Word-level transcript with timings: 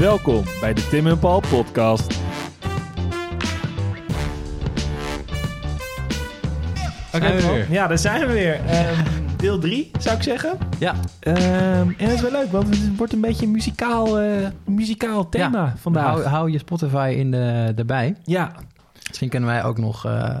Welkom 0.00 0.44
bij 0.60 0.74
de 0.74 0.86
Tim 0.88 1.06
en 1.06 1.18
Paul 1.18 1.40
podcast. 1.50 2.18
Oké, 7.14 7.26
Zijn 7.26 7.36
we 7.36 7.42
Paul. 7.42 7.54
weer? 7.54 7.72
Ja, 7.72 7.86
daar 7.86 7.98
zijn 7.98 8.26
we 8.26 8.32
weer. 8.32 8.60
Ehm, 8.66 9.04
deel 9.36 9.58
3, 9.58 9.90
zou 9.98 10.16
ik 10.16 10.22
zeggen. 10.22 10.58
Ja, 10.78 10.94
Ehm, 11.20 11.36
en 11.36 11.94
dat 11.98 12.10
is 12.10 12.20
wel 12.20 12.30
leuk, 12.30 12.52
want 12.52 12.68
het 12.68 12.96
wordt 12.96 13.12
een 13.12 13.20
beetje 13.20 13.46
een 13.46 13.52
muzikaal, 13.52 14.18
eh, 14.20 14.48
muzikaal 14.66 15.28
thema 15.28 15.64
Ja. 15.64 15.74
vandaag. 15.76 16.04
hou, 16.04 16.24
hou 16.24 16.50
je 16.50 16.58
Spotify 16.58 17.14
in 17.18 17.30
de, 17.30 17.72
erbij. 17.76 18.16
Ja, 18.24 18.52
Misschien 19.08 19.28
kunnen 19.28 19.48
wij 19.48 19.64
ook 19.64 19.78
nog... 19.78 20.04
eh, 20.06 20.36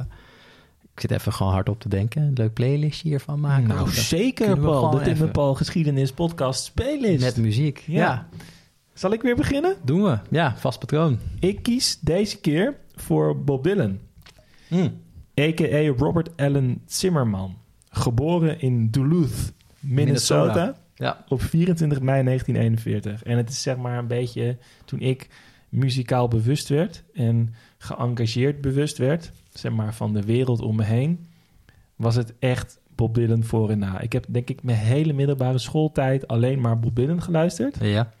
ik 0.94 1.00
zit 1.00 1.10
even 1.10 1.32
gewoon 1.32 1.52
hard 1.52 1.68
op 1.68 1.80
te 1.80 1.88
denken. 1.88 2.22
Een 2.22 2.32
leuk 2.34 2.52
playlistje 2.52 3.08
hiervan 3.08 3.40
maken. 3.40 3.66
nou 3.68 3.80
Of, 3.80 3.92
zeker 3.92 4.44
kunnen 4.46 4.64
we 4.64 4.70
Paul. 4.70 4.80
De 4.80 4.86
gewoon 4.86 4.98
Tim 5.02 5.12
en 5.12 5.14
even- 5.18 5.30
Paul 5.30 5.54
geschiedenis 5.54 6.12
podcast 6.12 6.70
playlist. 6.74 7.24
Met 7.24 7.36
muziek. 7.36 7.82
Ja. 7.86 7.98
Ja. 8.00 8.26
Zal 9.00 9.12
ik 9.12 9.22
weer 9.22 9.36
beginnen? 9.36 9.76
doen 9.84 10.02
we. 10.02 10.18
Ja, 10.30 10.56
vast 10.56 10.78
patroon. 10.78 11.18
Ik 11.38 11.62
kies 11.62 11.98
deze 12.00 12.40
keer 12.40 12.76
voor 12.94 13.44
Bob 13.44 13.64
Dylan. 13.64 13.98
a.k.a. 15.40 15.92
Robert 15.96 16.36
Allen 16.36 16.82
Zimmerman. 16.86 17.56
Geboren 17.90 18.60
in 18.60 18.90
Duluth, 18.90 19.52
Minnesota, 19.78 20.42
Minnesota. 20.44 20.76
Ja. 20.94 21.24
op 21.28 21.42
24 21.42 22.00
mei 22.00 22.24
1941. 22.24 23.22
En 23.22 23.36
het 23.36 23.48
is 23.48 23.62
zeg 23.62 23.76
maar 23.76 23.98
een 23.98 24.06
beetje 24.06 24.58
toen 24.84 25.00
ik 25.00 25.28
muzikaal 25.68 26.28
bewust 26.28 26.68
werd 26.68 27.02
en 27.14 27.54
geëngageerd 27.78 28.60
bewust 28.60 28.98
werd, 28.98 29.32
zeg 29.52 29.72
maar 29.72 29.94
van 29.94 30.12
de 30.12 30.22
wereld 30.22 30.60
om 30.60 30.76
me 30.76 30.84
heen, 30.84 31.26
was 31.96 32.14
het 32.14 32.34
echt 32.38 32.80
Bob 32.94 33.14
Dylan 33.14 33.44
voor 33.44 33.70
en 33.70 33.78
na. 33.78 34.00
Ik 34.00 34.12
heb 34.12 34.24
denk 34.28 34.48
ik 34.48 34.62
mijn 34.62 34.78
hele 34.78 35.12
middelbare 35.12 35.58
schooltijd 35.58 36.28
alleen 36.28 36.60
maar 36.60 36.78
Bob 36.78 36.96
Dylan 36.96 37.22
geluisterd. 37.22 37.76
Ja. 37.80 38.12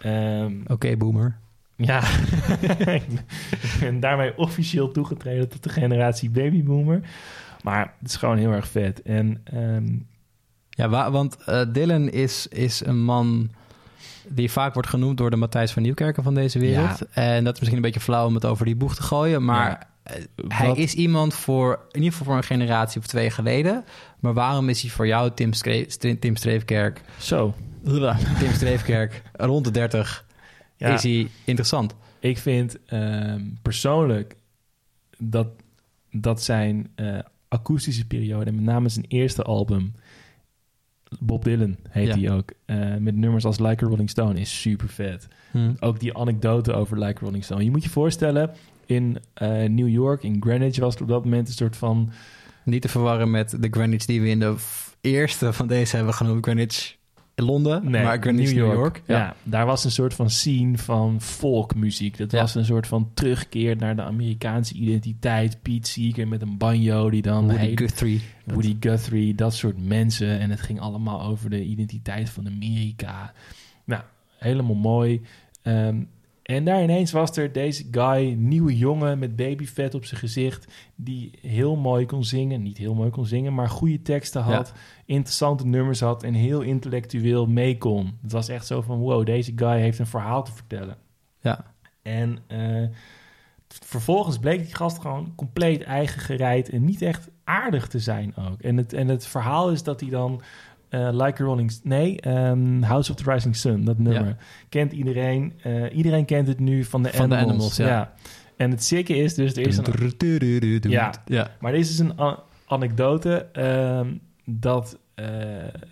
Ehm, 0.00 0.52
Oké, 0.66 0.96
boomer. 0.96 1.36
ja, 1.76 2.00
ik 3.00 3.02
ben 3.80 4.00
daarmee 4.00 4.38
officieel 4.38 4.90
toegetreden 4.92 5.48
tot 5.48 5.62
de 5.62 5.68
generatie 5.68 6.30
babyboomer. 6.30 7.00
Maar 7.62 7.92
het 8.00 8.08
is 8.08 8.16
gewoon 8.16 8.36
heel 8.38 8.52
erg 8.52 8.68
vet. 8.68 9.02
En 9.02 9.40
ehm, 9.44 9.86
Ja, 10.70 10.88
wa- 10.88 11.10
want 11.10 11.36
eh, 11.44 11.62
Dylan 11.72 12.08
is, 12.08 12.46
is 12.46 12.84
een 12.84 13.02
man 13.04 13.50
die 14.28 14.50
vaak 14.50 14.74
wordt 14.74 14.88
genoemd 14.88 15.16
door 15.18 15.30
de 15.30 15.36
Matthijs 15.36 15.72
van 15.72 15.82
Nieuwkerken 15.82 16.22
van 16.22 16.34
deze 16.34 16.58
wereld. 16.58 17.02
En 17.10 17.44
dat 17.44 17.52
is 17.54 17.58
misschien 17.60 17.78
een 17.82 17.90
beetje 17.90 18.00
flauw 18.00 18.26
om 18.26 18.34
het 18.34 18.44
over 18.44 18.64
die 18.64 18.76
boeg 18.76 18.94
te 18.94 19.02
gooien, 19.02 19.44
maar 19.44 19.68
Ja. 19.70 19.94
Hij 20.48 20.66
Wat- 20.66 20.76
is 20.76 20.94
iemand 20.94 21.34
voor, 21.34 21.78
in 21.90 21.96
ieder 21.96 22.10
geval 22.10 22.26
voor 22.26 22.36
een 22.36 22.42
generatie 22.42 23.00
of 23.00 23.06
twee 23.06 23.30
geleden. 23.30 23.84
Maar 24.20 24.34
waarom 24.34 24.68
is 24.68 24.82
hij 24.82 24.90
voor 24.90 25.06
jou, 25.06 25.30
Tim, 25.34 25.52
Stre- 25.52 25.84
Stre- 25.88 26.18
Tim 26.18 26.36
Streefkerk, 26.36 27.00
zo, 27.18 27.54
Tim 28.38 28.52
Streefkerk, 28.52 29.22
rond 29.32 29.64
de 29.64 29.70
30, 29.70 30.24
ja, 30.76 30.88
is 30.94 31.02
hij 31.02 31.28
interessant? 31.44 31.94
ik 32.18 32.38
vind 32.38 32.76
ehm, 32.86 33.40
persoonlijk 33.62 34.36
dat, 35.18 35.48
dat 36.10 36.42
zijn 36.42 36.90
eh, 36.94 37.18
akoestische 37.48 38.06
periode, 38.06 38.52
met 38.52 38.64
name 38.64 38.88
zijn 38.88 39.04
eerste 39.08 39.42
album, 39.42 39.94
Bob 41.20 41.44
Dylan 41.44 41.76
heet 41.88 42.06
Ja. 42.06 42.18
hij 42.18 42.30
ook, 42.30 42.52
eh, 42.64 42.94
met 42.96 43.16
nummers 43.16 43.44
als 43.44 43.58
Like 43.58 43.84
a 43.84 43.88
Rolling 43.88 44.10
Stone, 44.10 44.40
is 44.40 44.60
super 44.60 44.88
vet. 44.88 45.28
Hm. 45.50 45.72
ook 45.80 46.00
die 46.00 46.16
anekdote 46.18 46.72
over 46.72 46.98
Like 46.98 47.24
Rolling 47.24 47.44
Stone. 47.44 47.64
Je 47.64 47.70
moet 47.70 47.82
je 47.84 47.90
voorstellen, 47.90 48.50
in 48.86 49.18
eh, 49.34 49.48
New 49.64 49.88
York, 49.88 50.22
in 50.22 50.36
Greenwich, 50.42 50.78
was 50.78 50.92
het 50.92 51.02
op 51.02 51.08
dat 51.08 51.24
moment 51.24 51.48
een 51.48 51.54
soort 51.54 51.76
van... 51.76 52.10
Niet 52.64 52.82
te 52.82 52.88
verwarren 52.88 53.30
met 53.30 53.56
de 53.62 53.68
Greenwich 53.70 54.04
die 54.04 54.20
we 54.20 54.28
in 54.28 54.38
de 54.40 54.54
eerste 55.00 55.52
van 55.52 55.66
deze 55.66 55.96
hebben 55.96 56.14
genoemd, 56.14 56.44
Greenwich 56.44 56.96
in 57.34 57.44
Londen, 57.44 57.90
Nee, 57.90 58.02
maar 58.02 58.18
Greenwich 58.20 58.54
New 58.54 58.72
York. 58.72 59.02
Ja. 59.06 59.34
daar 59.42 59.66
was 59.66 59.84
een 59.84 59.90
soort 59.90 60.14
van 60.14 60.30
scene 60.30 60.78
van 60.78 61.20
folkmuziek. 61.20 62.16
Dat 62.18 62.30
Ja. 62.30 62.40
was 62.40 62.54
een 62.54 62.64
soort 62.64 62.86
van 62.86 63.10
terugkeer 63.14 63.76
naar 63.76 63.96
de 63.96 64.02
Amerikaanse 64.02 64.74
identiteit. 64.74 65.62
Pete 65.62 65.88
Seeger 65.90 66.28
met 66.28 66.42
een 66.42 66.56
banjo 66.58 67.10
die 67.10 67.22
dan... 67.22 67.46
Woody 67.48 67.76
Guthrie. 67.76 68.22
Woody 68.44 68.76
Guthrie, 68.80 69.34
dat 69.34 69.54
soort 69.54 69.86
mensen. 69.86 70.38
En 70.38 70.50
het 70.50 70.60
ging 70.60 70.80
allemaal 70.80 71.22
over 71.22 71.50
de 71.50 71.64
identiteit 71.64 72.30
van 72.30 72.46
Amerika. 72.46 73.32
Nou, 73.84 74.02
helemaal 74.38 74.74
mooi. 74.74 75.22
Ehm, 75.62 76.02
en 76.46 76.64
daar 76.64 76.82
ineens 76.82 77.12
was 77.12 77.36
er 77.36 77.52
deze 77.52 77.86
guy, 77.90 78.32
nieuwe 78.32 78.76
jongen 78.76 79.18
met 79.18 79.36
babyvet 79.36 79.94
op 79.94 80.04
zijn 80.04 80.20
gezicht, 80.20 80.72
die 80.94 81.30
heel 81.40 81.76
mooi 81.76 82.06
kon 82.06 82.24
zingen. 82.24 82.62
Niet 82.62 82.78
heel 82.78 82.94
mooi 82.94 83.10
kon 83.10 83.26
zingen, 83.26 83.54
maar 83.54 83.68
goede 83.68 84.02
teksten 84.02 84.42
had, 84.42 84.72
interessante 85.04 85.66
nummers 85.66 86.00
had 86.00 86.22
en 86.22 86.34
heel 86.34 86.60
intellectueel 86.60 87.46
mee 87.46 87.78
kon. 87.78 88.18
Het 88.22 88.32
was 88.32 88.48
echt 88.48 88.66
zo 88.66 88.80
van, 88.82 88.98
wow, 88.98 89.26
deze 89.26 89.52
guy 89.56 89.78
heeft 89.78 89.98
een 89.98 90.06
verhaal 90.06 90.44
te 90.44 90.52
vertellen. 90.52 90.96
Ja. 91.40 91.64
En 92.02 92.38
eh, 92.46 92.88
vervolgens 93.68 94.38
bleek 94.38 94.64
die 94.64 94.74
gast 94.74 94.98
gewoon 95.00 95.32
compleet 95.36 95.82
eigen 95.82 96.20
gereid 96.20 96.68
en 96.68 96.84
niet 96.84 97.02
echt 97.02 97.28
aardig 97.44 97.88
te 97.88 97.98
zijn 97.98 98.36
ook. 98.36 98.60
En 98.60 98.76
het, 98.76 98.92
en 98.92 99.08
het 99.08 99.26
verhaal 99.26 99.70
is 99.70 99.82
dat 99.82 100.00
hij 100.00 100.10
dan 100.10 100.42
eh, 100.88 101.08
Like 101.12 101.42
Rolling... 101.42 101.72
Nee, 101.82 102.20
ehm, 102.20 102.82
House 102.82 103.10
of 103.10 103.16
the 103.16 103.32
Rising 103.32 103.56
Sun, 103.56 103.84
dat 103.84 103.98
nummer. 103.98 104.26
Ja. 104.26 104.36
Kent 104.68 104.92
iedereen. 104.92 105.52
Eh, 105.62 105.96
iedereen 105.96 106.24
kent 106.24 106.48
het 106.48 106.60
nu 106.60 106.84
van 106.84 107.02
de 107.02 107.08
Van 107.08 107.28
de 107.28 107.34
Animals. 107.34 107.52
Animals, 107.52 107.76
ja. 107.76 108.12
En 108.56 108.70
het 108.70 108.84
sikke 108.84 109.16
is 109.16 109.34
dus... 109.34 109.56
Er 109.56 109.66
is 109.66 109.76
een, 109.76 109.84
Ja. 110.90 111.14
ja. 111.24 111.50
maar 111.60 111.72
er 111.72 111.78
is 111.78 111.96
dus 111.96 111.98
een 111.98 112.36
anekdote 112.66 113.46
ehm, 113.52 114.14
dat 114.44 114.98
eh, 115.14 115.26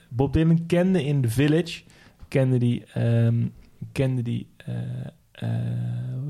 Bob 0.09 0.33
Dylan 0.33 0.67
kende 0.67 1.05
in 1.05 1.23
The 1.23 1.29
Village, 1.29 1.83
kende 2.29 2.59
die, 2.59 2.85
ehm, 2.93 3.47
kende 3.93 4.23
die 4.23 4.47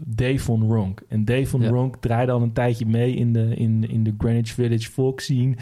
Dave 0.05 0.39
von 0.39 0.63
Ronk. 0.63 1.03
En 1.09 1.25
Dave 1.25 1.47
von. 1.47 1.67
Ronk 1.67 1.97
draaide 1.97 2.33
al 2.33 2.43
een 2.43 2.53
tijdje 2.53 2.87
mee 2.87 3.15
in 3.15 3.33
de, 3.33 3.55
in, 3.55 3.89
in 3.89 4.05
de 4.05 4.15
Greenwich 4.19 4.53
Village 4.53 4.91
folk 4.91 5.21
scene. 5.21 5.57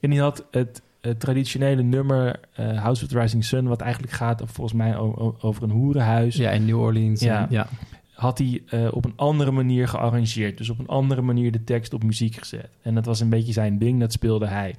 En 0.00 0.10
die 0.10 0.20
had 0.20 0.46
het, 0.50 0.82
het 1.08 1.20
traditionele 1.20 1.82
nummer 1.82 2.40
eh, 2.52 2.82
House 2.82 3.02
of 3.04 3.08
the 3.10 3.18
Rising 3.20 3.44
Sun, 3.44 3.68
wat 3.68 3.80
eigenlijk 3.80 4.12
gaat 4.12 4.42
volgens 4.44 4.76
mij 4.76 4.96
over 5.40 5.62
een 5.62 5.70
hoerenhuis 5.70 6.36
Ja, 6.36 6.50
in 6.50 6.64
New 6.64 6.80
Orleans. 6.80 7.20
Ja. 7.20 7.42
en- 7.42 7.46
ja. 7.50 7.66
had 8.14 8.38
hij 8.38 8.62
eh, 8.66 8.88
op 8.90 9.04
een 9.04 9.12
andere 9.16 9.50
manier 9.50 9.88
gearrangeerd. 9.88 10.58
Dus 10.58 10.70
op 10.70 10.78
een 10.78 10.86
andere 10.86 11.22
manier 11.22 11.52
de 11.52 11.64
tekst 11.64 11.92
op 11.94 12.02
muziek 12.04 12.34
gezet. 12.36 12.68
En 12.82 12.94
dat 12.94 13.04
was 13.06 13.20
een 13.20 13.28
beetje 13.28 13.52
zijn 13.52 13.78
ding, 13.78 14.00
dat 14.00 14.12
speelde 14.12 14.46
hij. 14.46 14.74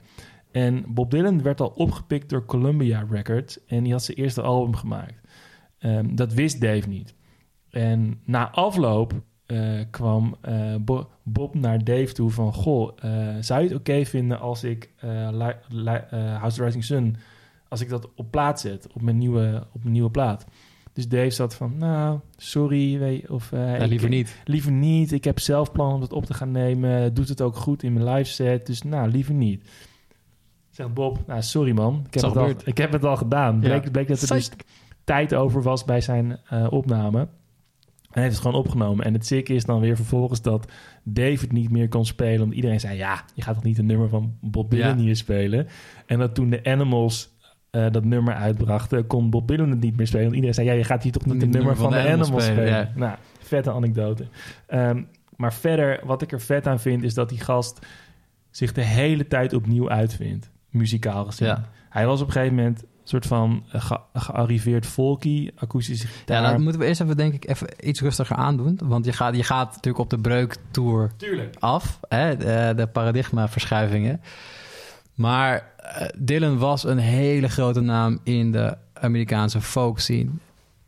En 0.51 0.83
Bob 0.87 1.11
Dylan 1.11 1.41
werd 1.41 1.61
al 1.61 1.67
opgepikt 1.67 2.29
door 2.29 2.45
Columbia 2.45 3.05
Records 3.09 3.65
en 3.65 3.83
die 3.83 3.91
had 3.91 4.03
zijn 4.03 4.17
eerste 4.17 4.41
album 4.41 4.75
gemaakt. 4.75 5.21
Ehm, 5.79 6.15
dat 6.15 6.33
wist 6.33 6.61
Dave 6.61 6.87
niet. 6.89 7.15
En 7.69 8.19
na 8.25 8.51
afloop 8.51 9.13
eh, 9.45 9.79
kwam 9.89 10.35
eh, 10.41 10.75
Bo- 10.81 11.09
Bob 11.23 11.55
naar 11.55 11.83
Dave 11.83 12.13
toe 12.13 12.29
van... 12.31 12.53
Goh, 12.53 12.91
eh, 12.99 13.35
zou 13.39 13.61
je 13.61 13.67
het 13.67 13.77
oké 13.77 14.05
vinden 14.05 14.39
als 14.39 14.63
ik 14.63 14.89
Li- 15.31 15.55
Li- 15.69 16.01
House 16.11 16.45
of 16.45 16.53
the 16.53 16.63
Rising 16.63 16.83
Sun... 16.83 17.15
als 17.67 17.81
ik 17.81 17.89
dat 17.89 18.09
op 18.15 18.31
plaat 18.31 18.59
zet, 18.59 18.87
op 18.93 19.01
mijn 19.01 19.17
nieuwe, 19.17 19.67
op 19.73 19.79
mijn 19.81 19.93
nieuwe 19.93 20.11
plaat? 20.11 20.45
Dus 20.93 21.07
Dave 21.07 21.29
zat 21.29 21.55
van, 21.55 21.77
nou, 21.77 22.19
sorry, 22.37 22.99
weet 22.99 23.21
je, 23.21 23.33
of... 23.33 23.51
eh, 23.51 23.59
Ja, 23.59 23.75
ik- 23.75 23.89
liever 23.89 24.09
niet. 24.09 24.41
Liever 24.43 24.71
niet. 24.71 25.11
Ik 25.11 25.23
heb 25.23 25.39
zelf 25.39 25.71
plan 25.71 25.93
om 25.93 25.99
dat 25.99 26.13
op 26.13 26.25
te 26.25 26.33
gaan 26.33 26.51
nemen. 26.51 27.13
Doet 27.13 27.29
het 27.29 27.41
ook 27.41 27.55
goed 27.55 27.83
in 27.83 27.93
mijn 27.93 28.09
live 28.09 28.29
set. 28.31 28.65
Dus 28.65 28.81
nou, 28.81 29.09
liever 29.09 29.33
niet. 29.33 29.69
Zegt 30.69 30.93
Bob, 30.93 31.19
nou 31.27 31.41
sorry 31.41 31.71
man. 31.71 32.03
Ik 32.07 32.13
heb, 32.13 32.23
het 32.23 32.37
al, 32.37 32.49
ik 32.65 32.77
heb 32.77 32.91
het 32.91 33.03
al 33.03 33.17
gedaan. 33.17 33.53
Ja. 33.53 33.59
Bleek, 33.59 33.91
bleek 33.91 34.07
dat 34.07 34.21
er 34.21 34.27
dus 34.35 34.51
tijd 35.03 35.33
over 35.33 35.61
was 35.61 35.83
bij 35.85 36.01
zijn 36.01 36.39
eh, 36.49 36.67
opname. 36.69 37.27
Hij 38.15 38.23
heeft 38.23 38.35
het 38.35 38.45
gewoon 38.45 38.61
opgenomen. 38.61 39.05
En 39.05 39.13
het 39.13 39.27
zieke 39.27 39.53
is 39.53 39.65
dan 39.65 39.79
weer 39.79 39.95
vervolgens 39.95 40.41
dat 40.41 40.71
het 41.13 41.51
niet 41.51 41.69
meer 41.69 41.87
kon 41.87 42.05
spelen. 42.05 42.41
Omdat 42.41 42.55
iedereen 42.55 42.79
zei, 42.79 42.97
ja, 42.97 43.23
je 43.33 43.41
gaat 43.41 43.53
toch 43.53 43.63
niet 43.63 43.77
een 43.77 43.85
nummer 43.85 44.09
van 44.09 44.37
Bob 44.41 44.71
Dylan 44.71 44.97
Ja. 44.97 45.03
hier 45.03 45.15
spelen? 45.15 45.67
En 46.05 46.19
dat 46.19 46.35
toen 46.35 46.49
de 46.49 46.63
Animals 46.63 47.29
eh, 47.69 47.91
dat 47.91 48.03
nummer 48.03 48.33
uitbrachten, 48.33 49.07
kon 49.07 49.29
Bob 49.29 49.47
Dylan 49.47 49.69
het 49.69 49.79
niet 49.79 49.97
meer 49.97 50.07
spelen. 50.07 50.23
Want 50.23 50.35
iedereen 50.35 50.55
zei, 50.55 50.67
ja, 50.67 50.73
je 50.73 50.83
gaat 50.83 51.03
hier 51.03 51.11
toch 51.11 51.25
niet 51.25 51.41
een 51.41 51.49
nummer 51.49 51.75
van, 51.75 51.91
de 51.91 52.09
Animals, 52.09 52.45
spelen? 52.45 52.67
ja. 52.67 52.91
Nou, 52.95 53.17
vette 53.39 53.71
anekdote. 53.71 54.27
Ehm, 54.67 55.03
maar 55.35 55.53
verder, 55.53 55.99
wat 56.03 56.21
ik 56.21 56.31
er 56.31 56.41
vet 56.41 56.67
aan 56.67 56.79
vind, 56.79 57.03
is 57.03 57.13
dat 57.13 57.29
die 57.29 57.39
gast 57.39 57.85
zich 58.49 58.71
de 58.73 58.83
hele 58.83 59.27
tijd 59.27 59.53
opnieuw 59.53 59.89
uitvindt. 59.89 60.51
Muzikaal 60.69 61.25
gezien. 61.25 61.47
Ja. 61.47 61.69
Hij 61.89 62.05
was 62.05 62.21
op 62.21 62.27
een 62.27 62.33
gegeven 62.33 62.55
moment 62.55 62.83
soort 63.07 63.25
van 63.25 63.63
ge- 63.67 63.99
gearriveerd 64.13 64.85
folky, 64.85 65.51
akoestische 65.55 66.07
gitaar. 66.07 66.41
Ja, 66.41 66.49
dat 66.51 66.59
moeten 66.59 66.81
we 66.81 66.87
eerst 66.87 67.01
even, 67.01 67.17
denk 67.17 67.33
ik, 67.33 67.47
even 67.49 67.67
iets 67.89 68.01
rustiger 68.01 68.35
aandoen. 68.35 68.79
Want 68.83 69.05
je 69.05 69.13
gaat, 69.13 69.35
je 69.35 69.43
gaat 69.43 69.67
natuurlijk 69.67 70.03
op 70.03 70.09
de 70.09 70.19
breuktour 70.19 71.11
Tuurlijk. 71.17 71.55
af, 71.59 71.99
hè, 72.09 72.37
de, 72.37 72.73
de 72.75 72.87
paradigmaverschuivingen. 72.87 74.21
Maar 75.15 75.71
eh, 75.77 76.07
Dylan 76.17 76.57
was 76.57 76.83
een 76.83 76.97
hele 76.97 77.47
grote 77.49 77.81
naam 77.81 78.19
in 78.23 78.51
de 78.51 78.77
Amerikaanse 78.93 79.61
folk 79.61 79.99
scene. 79.99 80.29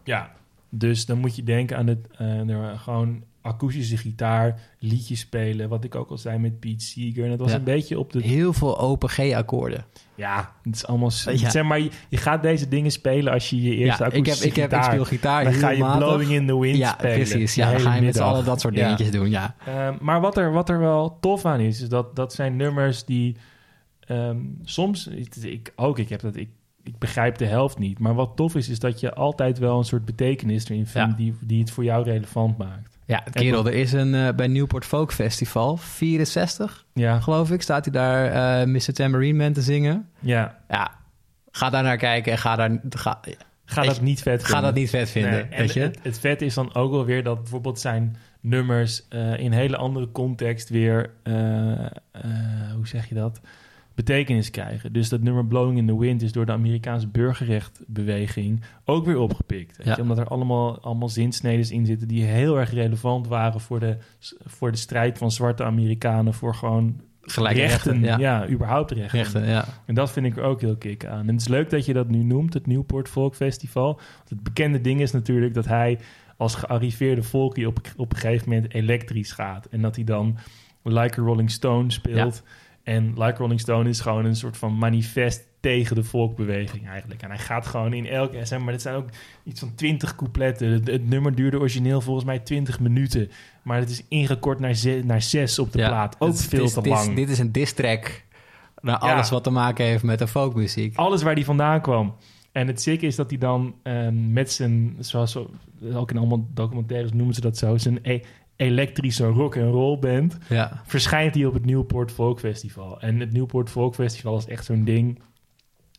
Ja, 0.03 0.31
dus 0.69 1.05
dan 1.05 1.17
moet 1.17 1.35
je 1.35 1.43
denken 1.43 1.77
aan 1.77 1.87
het, 1.87 2.07
eh, 2.17 2.49
er 2.49 2.57
waren 2.59 2.79
gewoon 2.79 3.23
akoestische 3.47 3.97
gitaar, 3.97 4.59
liedjes 4.79 5.19
spelen. 5.19 5.69
Wat 5.69 5.83
ik 5.83 5.95
ook 5.95 6.09
al 6.09 6.17
zei 6.17 6.37
met 6.37 6.59
Pete 6.59 6.83
Seeger. 6.85 7.25
En 7.25 7.31
het 7.31 7.39
was 7.39 7.51
Ja. 7.51 7.57
een 7.57 7.63
beetje 7.63 7.99
op 7.99 8.11
de... 8.11 8.21
Heel 8.21 8.53
veel 8.53 8.79
open 8.79 9.09
G-akkoorden. 9.09 9.85
Ja, 10.15 10.51
het 10.63 10.75
is 10.75 10.85
allemaal... 10.87 11.11
Ja. 11.25 11.49
Zeg 11.49 11.63
maar, 11.63 11.79
je, 11.79 11.89
je 12.09 12.17
gaat 12.17 12.41
deze 12.41 12.67
dingen 12.67 12.91
spelen 12.91 13.33
als 13.33 13.49
je 13.49 13.61
je 13.61 13.75
eerste 13.75 14.03
Ja, 14.03 14.09
ik, 14.09 14.13
heb, 14.15 14.21
akoestische 14.25 14.47
ik, 14.47 14.55
heb, 14.55 14.71
ik 14.71 14.75
gitaar... 14.77 14.91
speel 14.91 15.05
gitaar 15.05 15.43
dan 15.43 15.53
ga 15.53 15.69
je 15.69 15.79
matig. 15.79 16.07
Blowing 16.07 16.31
in 16.31 16.47
the 16.47 16.59
Wind 16.59 16.77
Ja, 16.77 16.91
spelen. 16.91 17.13
precies. 17.15 17.55
Ja, 17.55 17.71
dan 17.71 17.79
ga 17.79 17.95
je 17.95 18.01
met 18.01 18.19
allen 18.19 18.45
dat 18.45 18.61
soort 18.61 18.75
dingetjes 18.75 19.11
doen, 19.11 19.29
ja. 19.29 19.55
Ehm, 19.65 19.95
maar 20.01 20.21
wat 20.21 20.37
er, 20.37 20.51
wat 20.51 20.69
er 20.69 20.79
wel 20.79 21.17
tof 21.19 21.45
aan 21.45 21.59
is, 21.59 21.81
is 21.81 21.89
dat 21.89 22.15
dat 22.15 22.33
zijn 22.33 22.55
nummers 22.55 23.05
die 23.05 23.35
ehm, 23.99 24.37
soms, 24.63 25.07
ik 25.41 25.73
ook, 25.75 25.99
ik 25.99 26.09
heb 26.09 26.19
dat, 26.21 26.35
ik, 26.35 26.49
ik 26.83 26.97
begrijp 26.97 27.37
de 27.37 27.45
helft 27.45 27.77
niet. 27.79 27.99
Maar 27.99 28.13
wat 28.13 28.31
tof 28.35 28.55
is, 28.55 28.69
is 28.69 28.79
dat 28.79 28.99
je 28.99 29.13
altijd 29.13 29.57
wel 29.59 29.77
een 29.77 29.83
soort 29.85 30.05
betekenis 30.05 30.69
erin 30.69 30.87
vindt 30.87 31.17
die, 31.17 31.33
die 31.41 31.59
het 31.59 31.71
voor 31.71 31.83
jou 31.83 32.03
relevant 32.03 32.57
maakt. 32.57 32.96
Ja, 33.07 33.23
kerel, 33.31 33.65
er 33.65 33.73
is 33.73 33.91
een 33.93 34.15
eh, 34.15 34.33
bij 34.35 34.47
Newport 34.47 34.85
Folk 34.85 35.13
Festival, 35.13 35.77
64 35.77 36.85
Ja, 36.93 37.19
geloof 37.19 37.51
ik, 37.51 37.61
staat 37.61 37.85
hij 37.85 37.93
daar 37.93 38.25
eh 38.61 38.67
Mr. 38.67 38.93
Tambourine 38.93 39.43
Man 39.43 39.53
te 39.53 39.61
zingen. 39.61 40.09
ja. 40.19 40.57
Ja, 40.69 40.91
ga 41.51 41.69
daar 41.69 41.83
naar 41.83 41.97
kijken 41.97 42.31
en 42.31 42.37
ga, 42.37 42.55
daar, 42.55 42.79
ga, 42.89 43.19
Ga 43.65 43.81
dat 43.81 43.95
je, 43.95 44.01
niet 44.01 44.21
vet 44.21 44.41
ga 44.41 44.45
vinden. 44.47 44.63
dat 44.63 44.73
niet 44.73 44.89
vet 44.89 45.09
vinden, 45.09 45.47
Nee, 45.49 45.59
weet 45.59 45.73
je? 45.73 45.79
Het, 45.79 45.99
het 46.01 46.19
vet 46.19 46.41
is 46.41 46.53
dan 46.53 46.75
ook 46.75 46.91
wel 46.91 47.05
weer 47.05 47.23
dat 47.23 47.37
bijvoorbeeld 47.41 47.79
zijn 47.79 48.17
nummers 48.41 49.07
eh, 49.09 49.19
in 49.39 49.45
een 49.45 49.51
hele 49.57 49.77
andere 49.77 50.11
context 50.11 50.69
weer, 50.69 51.09
hoe 52.75 52.87
zeg 52.87 53.09
je 53.09 53.15
dat, 53.15 53.39
betekenis 53.97 54.49
krijgen. 54.49 54.93
Dus 54.93 55.09
dat 55.09 55.21
nummer 55.21 55.45
Blowing 55.45 55.77
in 55.77 55.87
the 55.87 55.99
Wind 55.99 56.21
is 56.21 56.31
door 56.31 56.45
de 56.45 56.51
Amerikaanse 56.51 57.07
burgerrechtbeweging 57.07 58.61
ook 58.85 59.05
weer 59.05 59.17
opgepikt. 59.17 59.79
Ja. 59.83 59.95
je? 59.95 60.01
Omdat 60.01 60.17
er 60.17 60.27
allemaal, 60.27 60.81
allemaal 60.81 61.09
zinsneden 61.09 61.71
in 61.71 61.85
zitten 61.85 62.07
die 62.07 62.23
heel 62.23 62.59
erg 62.59 62.73
relevant 62.73 63.27
waren 63.27 63.61
voor 63.61 63.79
de, 63.79 63.97
voor 64.45 64.71
de 64.71 64.77
strijd 64.77 65.17
van 65.17 65.31
zwarte 65.31 65.63
Amerikanen 65.63 66.33
voor 66.33 66.55
gewoon 66.55 67.01
Gelijke 67.21 67.59
rechten. 67.59 67.91
rechten, 67.91 68.19
ja. 68.19 68.41
ja. 68.41 68.49
überhaupt 68.49 68.91
rechten. 68.91 69.19
Rechten, 69.19 69.45
ja. 69.45 69.65
En 69.85 69.95
dat 69.95 70.11
vind 70.11 70.25
ik 70.25 70.37
er 70.37 70.43
ook 70.43 70.61
heel 70.61 70.77
kick 70.77 71.05
aan. 71.05 71.19
En 71.19 71.27
het 71.27 71.41
is 71.41 71.47
leuk 71.47 71.69
dat 71.69 71.85
je 71.85 71.93
dat 71.93 72.07
nu 72.07 72.23
noemt, 72.23 72.53
het 72.53 72.67
Newport 72.67 73.09
Folk 73.09 73.35
Festival. 73.35 73.93
Want 73.93 74.29
het 74.29 74.43
bekende 74.43 74.81
ding 74.81 75.01
is 75.01 75.11
natuurlijk 75.11 75.53
dat 75.53 75.65
hij 75.65 75.99
als 76.37 76.55
gearriveerde 76.55 77.23
volkie 77.23 77.67
op, 77.67 77.79
op 77.95 78.11
een 78.11 78.19
gegeven 78.19 78.49
moment 78.49 78.73
elektrisch 78.73 79.31
gaat. 79.31 79.65
En 79.65 79.81
dat 79.81 79.95
hij 79.95 80.05
dan 80.05 80.37
Like 80.83 81.21
a 81.21 81.23
Rolling 81.23 81.51
Stone 81.51 81.91
speelt. 81.91 82.43
En 82.87 83.13
Like 83.17 83.37
Rolling 83.37 83.59
Stone 83.59 83.89
is 83.89 83.99
gewoon 83.99 84.25
een 84.25 84.35
soort 84.35 84.57
van 84.57 84.77
manifest 84.77 85.47
tegen 85.59 85.95
de 85.95 86.03
volkbeweging 86.03 86.87
eigenlijk. 86.87 87.21
En 87.21 87.29
hij 87.29 87.37
gaat 87.37 87.65
gewoon 87.65 87.93
in 87.93 88.05
elke... 88.07 88.45
Zeg 88.45 88.59
maar, 88.59 88.71
dit 88.71 88.81
zijn 88.81 88.95
ook 88.95 89.09
iets 89.43 89.59
van 89.59 89.75
20 89.75 90.15
coupletten. 90.15 90.67
Het, 90.71 90.87
het 90.87 91.09
nummer 91.09 91.35
duurde 91.35 91.59
origineel 91.59 92.01
volgens 92.01 92.25
mij 92.25 92.39
20 92.39 92.79
minuten. 92.79 93.29
Maar 93.63 93.79
het 93.79 93.89
is 93.89 94.03
ingekort 94.07 94.59
naar, 94.59 94.73
ze, 94.73 95.01
naar 95.05 95.21
6 95.21 95.59
op 95.59 95.71
de 95.71 95.77
Ja, 95.79 95.87
plaat. 95.87 96.15
Ook 96.19 96.27
het 96.29 96.43
veel 96.43 96.63
is- 96.63 96.73
te 96.73 96.81
dit 96.81 96.93
is- 96.93 97.05
lang. 97.05 97.15
Dit 97.15 97.29
is 97.29 97.39
een 97.39 97.51
diss 97.51 97.73
track 97.73 98.23
naar 98.81 99.05
Ja. 99.05 99.13
alles 99.13 99.29
wat 99.29 99.43
te 99.43 99.49
maken 99.49 99.85
heeft 99.85 100.03
met 100.03 100.19
de 100.19 100.27
folkmuziek. 100.27 100.95
alles 100.95 101.23
waar 101.23 101.35
die 101.35 101.45
vandaan 101.45 101.81
kwam. 101.81 102.15
En 102.51 102.67
het 102.67 102.81
zieke 102.81 103.05
is 103.05 103.15
dat 103.15 103.29
hij 103.29 103.39
dan 103.39 103.75
ehm, 103.83 104.33
met 104.33 104.51
zijn, 104.51 104.95
zoals 104.99 105.31
zo, 105.31 105.49
ook 105.93 106.11
in 106.11 106.17
allemaal 106.17 106.47
documentaires 106.53 107.11
noemen 107.11 107.35
ze 107.35 107.41
dat 107.41 107.57
zo, 107.57 107.77
zijn 107.77 107.99
e- 108.01 108.21
elektrische 108.57 109.25
rock 109.25 109.55
en 109.55 109.69
roll 109.69 109.99
band, 109.99 110.37
Ja, 110.49 110.81
verschijnt 110.85 111.35
hij 111.35 111.45
op 111.45 111.53
het 111.53 111.65
Newport 111.65 112.11
Folk 112.11 112.39
Festival. 112.39 113.01
En 113.01 113.19
het 113.19 113.33
Newport 113.33 113.69
Folk 113.69 113.95
Festival 113.95 114.37
is 114.37 114.45
echt 114.47 114.65
zo'n 114.65 114.83
ding 114.83 115.19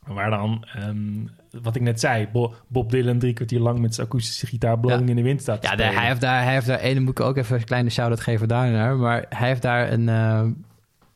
waar 0.06 0.31
dan, 0.31 0.64
ehm, 0.75 1.26
wat 1.62 1.76
ik 1.76 1.82
net 1.82 2.00
zei, 2.00 2.28
Bo- 2.32 2.55
Bob 2.69 2.90
Dylan 2.90 3.19
drie 3.19 3.32
kwartier 3.32 3.60
lang 3.60 3.78
met 3.78 3.94
zijn 3.94 4.06
akoestische 4.06 4.46
gitaar 4.46 4.78
Blowing 4.78 5.02
Ja. 5.05 5.08
in 5.10 5.16
de 5.16 5.22
Wind 5.22 5.40
staat 5.40 5.62
ja 5.62 5.76
de- 5.76 5.82
hij 5.82 6.06
heeft 6.06 6.20
daar, 6.20 6.43
hij 6.43 6.52
heeft 6.52 6.66
daar, 6.66 6.78
en 6.78 6.94
dan 6.94 7.02
moet 7.02 7.19
ik 7.19 7.25
ook 7.25 7.37
even 7.37 7.56
een 7.56 7.64
kleine 7.64 7.90
shout-out 7.90 8.20
geven 8.20 8.49
daarnaar, 8.49 8.96
maar 8.96 9.26
hij 9.28 9.49
heeft 9.49 9.62
daar 9.62 9.93
een, 9.93 10.08
eh, 10.08 10.46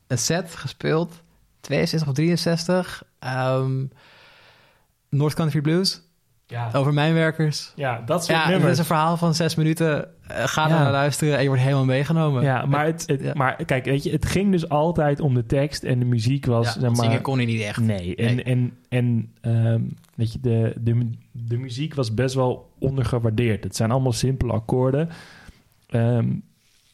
een 0.07 0.17
set 0.17 0.55
gespeeld, 0.55 1.21
62 1.61 2.07
of 2.09 2.13
63, 2.15 3.03
ehm, 3.19 3.85
North 5.09 5.33
Country 5.33 5.61
Blues, 5.61 6.01
ja, 6.53 6.69
over 6.73 6.93
mijnwerkers. 6.93 7.71
ja, 7.75 8.01
dat 8.05 8.25
soort 8.25 8.37
Ja, 8.37 8.43
het 8.43 8.51
nummers. 8.51 8.71
is 8.71 8.77
een 8.79 8.85
verhaal 8.85 9.17
van 9.17 9.35
zes 9.35 9.55
minuten. 9.55 10.05
Eh, 10.27 10.43
ga 10.47 10.67
Ja. 10.67 10.79
naar 10.83 10.91
luisteren 10.91 11.35
en 11.35 11.41
je 11.41 11.47
wordt 11.47 11.61
helemaal 11.63 11.85
meegenomen. 11.85 12.43
Ja, 12.43 12.65
maar, 12.65 12.85
het, 12.85 13.03
het- 13.07 13.21
ja. 13.21 13.33
maar 13.35 13.65
kijk, 13.65 13.85
weet 13.85 14.03
je, 14.03 14.11
het 14.11 14.25
ging 14.25 14.51
dus 14.51 14.69
altijd 14.69 15.19
om 15.19 15.33
de 15.33 15.45
tekst 15.45 15.83
en 15.83 15.99
de 15.99 16.05
muziek 16.05 16.45
was, 16.45 16.65
Ja, 16.73 16.79
zeg 16.79 16.89
maar... 16.89 17.05
zingen 17.05 17.21
kon 17.21 17.35
hij 17.37 17.45
niet 17.45 17.61
echt. 17.61 17.79
Nee, 17.79 18.15
en, 18.15 18.35
Nee. 18.35 18.43
en, 18.43 18.73
en 18.89 19.31
ehm, 19.41 19.81
weet 20.15 20.33
je, 20.33 20.39
de, 20.41 20.73
de, 20.79 21.09
de 21.31 21.57
muziek 21.57 21.93
was 21.95 22.13
best 22.13 22.35
wel 22.35 22.71
ondergewaardeerd. 22.79 23.63
Het 23.63 23.75
zijn 23.75 23.91
allemaal 23.91 24.11
simpele 24.11 24.51
akkoorden. 24.53 25.09
Ehm, 25.89 26.27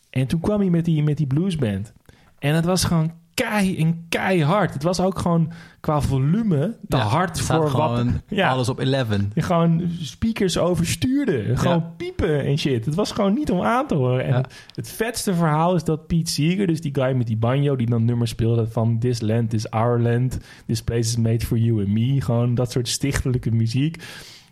en 0.10 0.28
toen 0.28 0.40
kwam 0.40 0.60
hij 0.60 0.70
met 0.70 0.86
die, 0.86 1.04
met 1.04 1.18
die 1.18 1.28
bluesband. 1.28 1.94
En 2.40 2.56
het 2.56 2.66
was 2.66 2.84
gewoon 2.84 3.12
kei 3.44 3.78
en 3.78 4.06
keihard. 4.10 4.74
Het 4.74 4.84
was 4.84 5.00
ook 5.00 5.20
gewoon 5.20 5.52
qua 5.80 6.02
volume 6.02 6.78
te 6.88 6.98
Ja, 6.98 7.04
hard 7.04 7.42
voor 7.42 7.72
wat... 7.72 8.06
Ja. 8.28 8.50
alles 8.50 8.70
op 8.70 8.80
11. 8.80 9.08
Je 9.34 9.42
gewoon 9.42 9.90
speakers 10.02 10.58
overstuurde. 10.58 11.58
Gewoon 11.58 11.96
piepen 11.98 12.46
en 12.46 12.58
shit. 12.58 12.86
Het 12.86 12.96
was 12.96 13.12
gewoon 13.12 13.34
niet 13.34 13.52
om 13.52 13.62
aan 13.62 13.88
te 13.88 13.96
horen. 13.96 14.26
En 14.26 14.46
het 14.76 14.90
vetste 14.90 15.34
verhaal 15.34 15.76
is 15.76 15.84
dat 15.84 16.08
Pete 16.08 16.32
Seeger, 16.32 16.68
dus 16.68 16.82
die 16.82 16.96
guy 16.96 17.14
met 17.14 17.28
die 17.28 17.38
banjo, 17.38 17.76
die 17.76 17.90
dan 17.90 18.06
nummers 18.06 18.32
speelde 18.32 18.68
van 18.68 19.00
This 19.00 19.22
Land 19.22 19.54
is 19.54 19.70
Our 19.70 20.02
Land, 20.02 20.38
This 20.66 20.82
Place 20.82 21.00
is 21.00 21.18
Made 21.18 21.46
for 21.46 21.58
You 21.58 21.80
and 21.80 21.88
Me. 21.88 22.22
Gewoon 22.22 22.56
dat 22.56 22.72
soort 22.72 22.88
stichtelijke 22.88 23.52
muziek. 23.52 24.04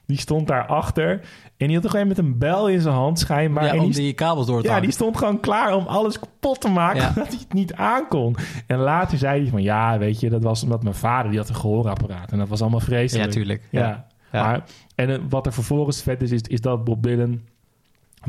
Die 0.08 0.20
stond 0.20 0.48
daarachter. 0.48 1.12
En 1.58 1.68
die 1.68 1.74
had 1.76 1.84
toch 1.84 1.96
een 1.96 2.08
met 2.08 2.18
een 2.18 2.38
bel 2.38 2.70
in 2.70 2.82
zijn 2.82 2.94
hand 2.94 3.20
schijnbaar. 3.20 3.64
ja, 3.66 3.72
en 3.74 3.80
om 3.80 3.86
die, 3.86 3.94
die 3.94 4.14
kabels 4.14 4.46
door 4.48 4.62
te 4.62 4.68
ja, 4.68 4.80
die 4.80 4.92
stond 4.92 5.18
gewoon 5.18 5.40
klaar 5.40 5.76
om 5.76 5.86
alles 5.88 6.20
kapot 6.20 6.62
te 6.62 6.70
maken. 6.70 7.02
Ja. 7.02 7.12
Dat 7.16 7.28
hij 7.28 7.38
het 7.38 7.54
niet 7.54 7.74
aankon. 7.74 8.36
En 8.68 8.78
later 8.78 9.18
zei 9.18 9.42
hij 9.42 9.50
van 9.50 9.62
ja, 9.62 9.98
weet 9.98 10.20
je, 10.20 10.30
dat 10.30 10.44
was 10.44 10.64
omdat 10.64 10.84
mijn 10.84 10.96
vader 10.96 11.30
die 11.32 11.40
had 11.40 11.50
een 11.50 11.56
gehoorapparaat. 11.56 12.32
En 12.32 12.38
dat 12.38 12.48
was 12.48 12.62
allemaal 12.62 12.80
Ja, 12.80 12.86
vreselijk. 12.86 13.32
tuurlijk. 13.32 13.68
Ja. 13.72 14.08
Ja. 14.32 14.44
Maar, 14.44 14.64
en 14.96 15.10
eh, 15.10 15.18
wat 15.30 15.46
er 15.46 15.54
vervolgens 15.54 16.02
vet 16.02 16.22
is, 16.22 16.32
is, 16.32 16.42
is 16.42 16.62
dat 16.62 16.84
Bob 16.84 17.04
Dylan 17.04 17.42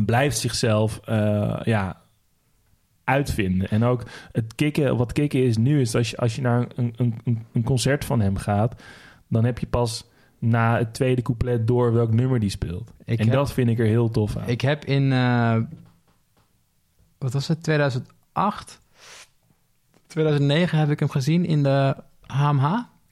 blijft 0.04 0.38
zichzelf 0.38 1.00
eh, 1.04 1.60
ja, 1.64 1.96
uitvinden. 3.04 3.69
En 3.70 3.84
ook 3.84 4.02
het 4.32 4.54
kicken, 4.54 4.96
wat 4.96 5.12
kicken 5.12 5.44
is 5.44 5.56
nu, 5.56 5.80
is 5.80 5.94
als 5.94 6.10
je, 6.10 6.16
als 6.16 6.36
je 6.36 6.42
naar 6.42 6.66
een, 6.76 6.92
een- 6.96 7.44
een 7.52 7.62
concert 7.64 8.04
van 8.04 8.20
hem 8.20 8.36
gaat, 8.36 8.82
dan 9.28 9.44
heb 9.44 9.58
je 9.58 9.66
pas 9.66 10.06
na 10.38 10.76
het 10.79 10.94
tweede 10.94 11.23
couplet 11.23 11.67
door 11.67 11.93
welk 11.93 12.12
nummer 12.12 12.40
die 12.40 12.50
speelt. 12.50 12.90
Ik 13.05 13.19
en 13.19 13.25
heb- 13.25 13.35
dat 13.35 13.52
vind 13.52 13.69
ik 13.70 13.79
er 13.79 13.87
heel 13.87 14.11
tof 14.11 14.37
aan. 14.37 14.49
Ik 14.49 14.61
heb 14.61 14.85
in, 14.85 15.12
eh, 15.12 15.56
wat 17.19 17.32
was 17.32 17.49
het, 17.49 17.62
2008? 17.62 18.81
2009 20.06 20.79
heb 20.79 20.90
ik 20.90 20.99
hem 20.99 21.08
gezien 21.11 21.44
in 21.44 21.62
de 21.62 21.96
HMH. 22.26 22.64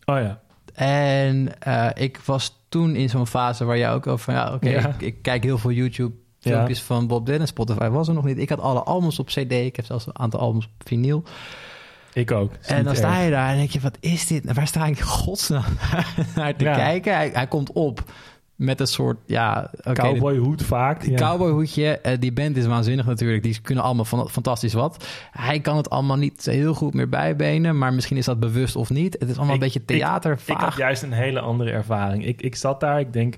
oh 0.05 0.19
ja. 0.21 0.41
En 0.75 1.61
eh, 1.61 1.89
ik 1.95 2.19
was 2.19 2.65
toen 2.69 2.97
in 2.97 3.09
zo'n 3.09 3.27
fase 3.27 3.65
waar 3.65 3.79
jij 3.79 3.93
ook 3.93 4.07
over 4.07 4.25
van... 4.25 4.35
Ja, 4.35 4.55
oké, 4.55 4.69
Ja. 4.69 4.89
ik, 4.89 5.01
ik 5.01 5.23
kijk 5.23 5.43
heel 5.45 5.59
veel 5.59 5.71
YouTube 5.73 6.15
Ja. 6.39 6.51
filmpjes 6.53 6.83
van 6.83 7.07
Bob 7.07 7.27
Dylan. 7.27 7.47
Spotify 7.47 7.89
was 7.89 8.09
er 8.09 8.15
nog 8.15 8.25
niet. 8.25 8.39
Ik 8.39 8.49
had 8.49 8.61
alle 8.61 8.83
albums 8.83 9.19
op 9.19 9.27
cd. 9.27 9.53
Ik 9.53 9.77
heb 9.77 9.85
zelfs 9.85 10.07
een 10.07 10.19
aantal 10.19 10.41
albums 10.41 10.65
op 10.65 10.89
vinyl. 10.89 11.23
Ik 12.17 12.31
ook. 12.31 12.53
En 12.67 12.85
dan 12.85 12.97
sta 12.97 13.21
je 13.21 13.31
daar 13.31 13.51
en 13.51 13.57
denk 13.57 13.71
je, 13.71 13.81
wat 13.81 13.97
is 14.01 14.27
dit? 14.27 14.53
Waar 14.53 14.67
sta 14.67 14.87
ik 14.87 15.01
godsnaam 15.01 15.65
naar 16.37 16.57
te 16.57 16.65
Ja. 16.65 16.75
kijken? 16.75 17.15
Hij, 17.15 17.31
hij 17.33 17.47
komt 17.47 17.73
op 17.73 18.05
met 18.55 18.81
een 18.81 18.87
soort, 18.87 19.19
ja... 19.27 19.71
oké, 19.79 19.93
de- 19.93 20.01
Cowboyhoed 20.01 20.63
vaak. 20.63 21.03
Ja. 21.03 21.15
cowboyhoedje, 21.17 21.99
eh, 21.99 22.19
die 22.21 22.33
band 22.33 22.57
is 22.57 22.67
waanzinnig 22.67 23.07
natuurlijk. 23.07 23.43
Die 23.43 23.61
kunnen 23.61 23.85
allemaal 23.85 24.05
van, 24.05 24.29
fantastisch 24.31 24.73
wat. 24.73 25.07
Hij 25.31 25.61
kan 25.61 25.77
het 25.77 25.91
allemaal 25.91 26.17
niet 26.17 26.45
heel 26.45 26.75
goed 26.75 26.95
meer 26.95 27.09
bijbenen, 27.09 27.79
maar 27.79 27.95
misschien 27.95 28.17
is 28.17 28.25
dat 28.25 28.41
bewust 28.41 28.77
of 28.77 28.91
niet. 28.91 29.17
Het 29.19 29.29
is 29.29 29.37
allemaal 29.37 29.55
Ik- 29.55 29.61
een 29.61 29.67
beetje 29.67 29.85
theater, 29.85 30.33
Ik 30.33 30.39
had 30.47 30.59
vaag. 30.59 30.77
juist 30.79 31.03
een 31.03 31.13
hele 31.13 31.41
andere 31.41 31.71
ervaring. 31.71 32.27
Ik, 32.27 32.43
ik 32.43 32.55
zat 32.57 32.81
daar, 32.81 33.01
ik 33.01 33.13
denk 33.13 33.35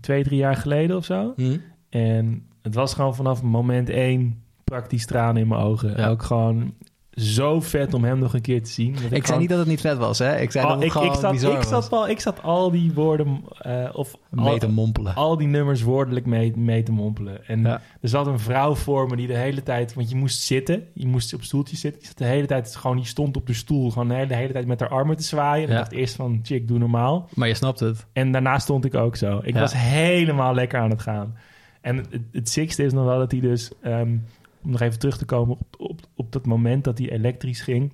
twee, 0.00 0.24
drie 0.24 0.38
jaar 0.38 0.56
geleden 0.56 0.96
of 0.96 1.04
zo. 1.04 1.32
Hm? 1.36 1.56
En 1.90 2.46
het 2.62 2.74
was 2.74 2.94
gewoon 2.94 3.14
vanaf 3.14 3.42
moment 3.42 3.88
één 3.90 4.42
praktisch 4.64 5.06
tranen 5.06 5.42
in 5.42 5.48
mijn 5.48 5.60
ogen. 5.60 5.96
Ja. 5.96 6.08
Ook 6.08 6.22
gewoon 6.22 6.74
zo 7.16 7.60
vet 7.60 7.94
om 7.94 8.04
hem 8.04 8.18
nog 8.18 8.34
een 8.34 8.40
keer 8.40 8.62
te 8.62 8.70
zien. 8.70 8.96
Dat 9.02 9.12
Ik 9.12 9.26
zei 9.26 9.38
niet 9.38 9.48
dat 9.48 9.58
het 9.58 9.68
niet 9.68 9.80
vet 9.80 9.96
was, 9.98 10.18
hè? 10.18 10.38
Ik 10.40 10.50
zei 10.50 10.64
Oh, 10.64 10.70
dat 10.70 10.78
het 10.78 10.86
ik, 10.88 10.92
gewoon 10.92 11.12
ik, 11.12 11.18
zat, 11.20 11.32
bizar 11.32 11.52
ik, 11.56 11.62
zat 11.62 11.70
was. 11.70 11.88
wel, 11.88 12.08
ik 12.08 12.20
zat 12.20 12.42
al 12.42 12.70
die 12.70 12.92
woorden 12.92 13.40
eh, 13.58 13.88
of 13.92 14.14
Mee 14.30 14.46
al, 14.46 14.58
te 14.58 14.68
mompelen. 14.68 15.14
al 15.14 15.36
die 15.36 15.46
nummers 15.48 15.82
woordelijk 15.82 16.26
mee, 16.26 16.52
mee 16.56 16.82
te 16.82 16.92
mompelen. 16.92 17.46
En 17.46 17.60
Ja. 17.62 17.80
er 18.00 18.08
zat 18.08 18.26
een 18.26 18.38
vrouw 18.38 18.74
voor 18.74 19.06
me 19.08 19.16
die 19.16 19.26
de 19.26 19.36
hele 19.36 19.62
tijd... 19.62 19.94
Want 19.94 20.10
je 20.10 20.16
moest 20.16 20.40
zitten, 20.42 20.84
je 20.94 21.06
moest 21.06 21.34
op 21.34 21.42
stoeltjes 21.42 21.80
zitten. 21.80 21.98
Die 22.00 22.08
zat 22.08 22.18
de 22.18 22.24
hele 22.24 22.46
tijd 22.46 22.76
gewoon, 22.76 22.96
die 22.96 23.06
stond 23.06 23.36
op 23.36 23.46
de 23.46 23.54
stoel. 23.54 23.90
Gewoon 23.90 24.08
de 24.08 24.14
hele, 24.14 24.26
de 24.26 24.34
hele 24.36 24.52
tijd 24.52 24.66
met 24.66 24.80
haar 24.80 24.88
armen 24.88 25.16
te 25.16 25.22
zwaaien. 25.22 25.68
En 25.68 25.72
Ja. 25.74 25.78
ik 25.78 25.84
dacht 25.84 25.92
eerst 26.00 26.14
van, 26.14 26.40
chick, 26.42 26.68
doe 26.68 26.78
normaal. 26.78 27.28
Maar 27.34 27.48
je 27.48 27.54
snapt 27.54 27.80
het. 27.80 28.06
En 28.12 28.32
daarna 28.32 28.58
stond 28.58 28.84
ik 28.84 28.94
ook 28.94 29.16
zo. 29.16 29.40
Ik 29.42 29.54
Ja. 29.54 29.60
was 29.60 29.72
helemaal 29.76 30.54
lekker 30.54 30.78
aan 30.80 30.90
het 30.90 31.02
gaan. 31.02 31.36
En 31.80 31.96
het, 31.96 32.08
het 32.32 32.48
sixte 32.48 32.84
is 32.84 32.92
nog 32.92 33.04
wel 33.04 33.18
dat 33.18 33.30
hij 33.30 33.40
dus... 33.40 33.70
ehm, 33.82 34.16
om 34.64 34.70
nog 34.70 34.80
even 34.80 34.98
terug 34.98 35.18
te 35.18 35.24
komen 35.24 35.56
op, 35.56 35.76
op, 35.78 36.00
op 36.14 36.32
dat 36.32 36.46
moment 36.46 36.84
dat 36.84 36.98
hij 36.98 37.10
elektrisch 37.10 37.60
ging... 37.60 37.92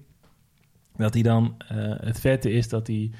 dat 0.97 1.15
hij 1.15 1.23
dan... 1.23 1.55
eh, 1.69 1.77
het 2.01 2.21
vette 2.21 2.53
is 2.53 2.69
dat 2.69 2.87
hij... 2.87 3.11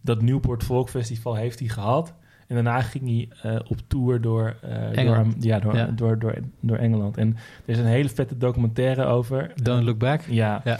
dat 0.00 0.22
Newport 0.22 0.64
Folk 0.64 0.88
Festival 0.88 1.34
heeft 1.34 1.58
hij 1.58 1.68
gehad... 1.68 2.14
En 2.50 2.56
daarna 2.56 2.80
ging 2.80 3.04
hij 3.04 3.52
eh, 3.52 3.60
op 3.68 3.78
tour 3.86 4.20
door, 4.20 4.56
eh, 4.62 4.70
door, 4.70 4.92
Engeland. 4.92 5.44
ja, 5.44 5.58
door, 5.58 5.76
Ja. 5.76 5.86
Door, 5.86 6.18
door, 6.18 6.38
door 6.60 6.76
Engeland. 6.76 7.16
En 7.16 7.36
er 7.64 7.72
is 7.72 7.78
een 7.78 7.86
hele 7.86 8.08
vette 8.08 8.36
documentaire 8.36 9.04
over. 9.04 9.52
Don't 9.62 9.84
Look 9.84 9.98
Back. 9.98 10.22
Ja. 10.28 10.60
Ja. 10.64 10.78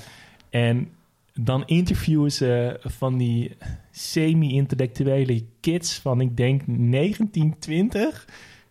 En 0.48 0.88
dan 1.32 1.62
interviewen 1.66 2.32
ze 2.32 2.80
van 2.82 3.18
die 3.18 3.56
semi-intellectuele 3.90 5.44
kids 5.60 5.98
van, 5.98 6.20
ik 6.20 6.36
denk, 6.36 6.62
1920... 6.66 8.28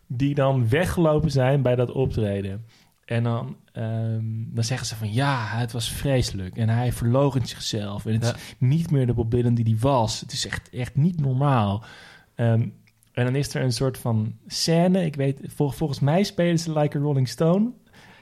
die 0.08 0.36
dan 0.36 0.70
weggelopen 0.70 1.32
zijn 1.32 1.62
bij 1.62 1.76
dat 1.76 1.92
optreden. 1.92 2.66
En 3.10 3.24
dan, 3.24 3.56
ehm, 3.74 4.24
dan 4.48 4.64
zeggen 4.64 4.88
ze 4.88 4.96
van, 4.96 5.14
ja, 5.14 5.46
het 5.48 5.72
was 5.72 5.92
vreselijk. 5.92 6.58
En 6.58 6.70
hij 6.70 6.92
verloochent 6.94 7.50
zichzelf. 7.50 8.06
En 8.06 8.14
het 8.14 8.24
Ja. 8.26 8.34
is 8.36 8.42
niet 8.58 8.92
meer 8.92 9.06
de 9.06 9.14
Bob 9.14 9.32
Dylan 9.32 9.54
die 9.54 9.66
hij 9.66 9.78
was. 9.80 10.20
Het 10.20 10.32
is 10.32 10.48
echt, 10.48 10.70
echt 10.70 10.96
niet 10.96 11.20
normaal. 11.22 11.84
Ehm, 12.36 12.68
en 13.14 13.26
dan 13.26 13.36
is 13.36 13.54
er 13.54 13.62
een 13.64 13.72
soort 13.72 13.98
van 13.98 14.34
scène. 14.48 15.06
Ik 15.06 15.16
weet, 15.16 15.40
vol- 15.56 15.70
volgens 15.70 16.00
mij 16.00 16.24
spelen 16.24 16.60
ze 16.60 16.80
Like 16.80 16.98
a 16.98 17.02
Rolling 17.02 17.28
Stone. 17.28 17.72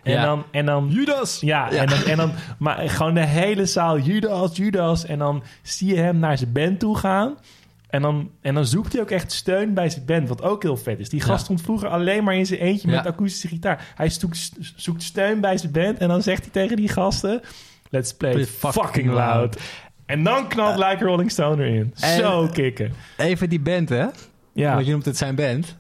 En 0.04 0.12
Ja. 0.12 0.26
dan... 0.26 0.44
En 0.52 0.66
dan 0.66 0.90
Judas! 0.90 1.40
ja, 1.40 1.72
Ja. 1.72 1.82
En, 1.82 1.88
dan, 1.88 2.04
en 2.04 2.18
dan... 2.18 2.32
Maar 2.60 2.90
gewoon 2.90 3.14
de 3.14 3.26
hele 3.26 3.66
zaal 3.66 4.00
Judas, 4.00 4.56
Judas. 4.58 5.06
En 5.06 5.18
dan 5.20 5.44
zie 5.62 5.88
je 5.96 6.00
hem 6.02 6.18
naar 6.20 6.38
zijn 6.38 6.52
band 6.52 6.80
toe 6.80 6.98
gaan. 6.98 7.36
En 7.88 8.02
dan, 8.02 8.32
en 8.42 8.54
dan 8.54 8.66
zoekt 8.66 8.94
hij 8.94 9.02
ook 9.02 9.12
echt 9.12 9.32
steun 9.32 9.74
bij 9.74 9.90
zijn 9.90 10.06
band. 10.06 10.28
Wat 10.28 10.42
ook 10.42 10.64
heel 10.64 10.78
vet 10.78 11.00
is. 11.00 11.10
Die 11.10 11.22
gast 11.22 11.44
stond 11.44 11.62
vroeger 11.62 11.88
alleen 11.88 12.24
maar 12.24 12.36
in 12.36 12.46
zijn 12.46 12.60
eentje 12.60 12.88
met 12.88 13.06
akoestische 13.06 13.48
gitaar. 13.48 13.94
Hij 13.96 14.10
zoekt, 14.10 14.52
zoekt 14.76 15.04
steun 15.04 15.42
bij 15.42 15.58
zijn 15.58 15.72
band. 15.72 15.98
En 15.98 16.08
dan 16.08 16.22
zegt 16.22 16.42
hij 16.42 16.52
tegen 16.52 16.76
die 16.76 16.90
gasten... 16.90 17.42
Let's 17.90 18.14
play, 18.14 18.32
Play 18.32 18.46
fucking, 18.46 18.84
fucking 18.86 19.08
loud. 19.12 19.36
loud. 19.36 19.58
En 20.06 20.24
dan 20.24 20.48
knalt 20.48 20.76
Like 20.76 21.04
a 21.04 21.08
Rolling 21.08 21.32
Stone 21.32 21.64
erin. 21.64 21.92
Zo 21.96 22.48
kicken. 22.48 22.94
Even 23.18 23.50
die 23.50 23.60
band, 23.60 23.90
hè? 23.90 24.06
Ja. 24.54 24.74
Want 24.74 24.86
je 24.86 24.92
noemt 24.92 25.06
het 25.06 25.18
zijn 25.18 25.36
band. 25.36 25.78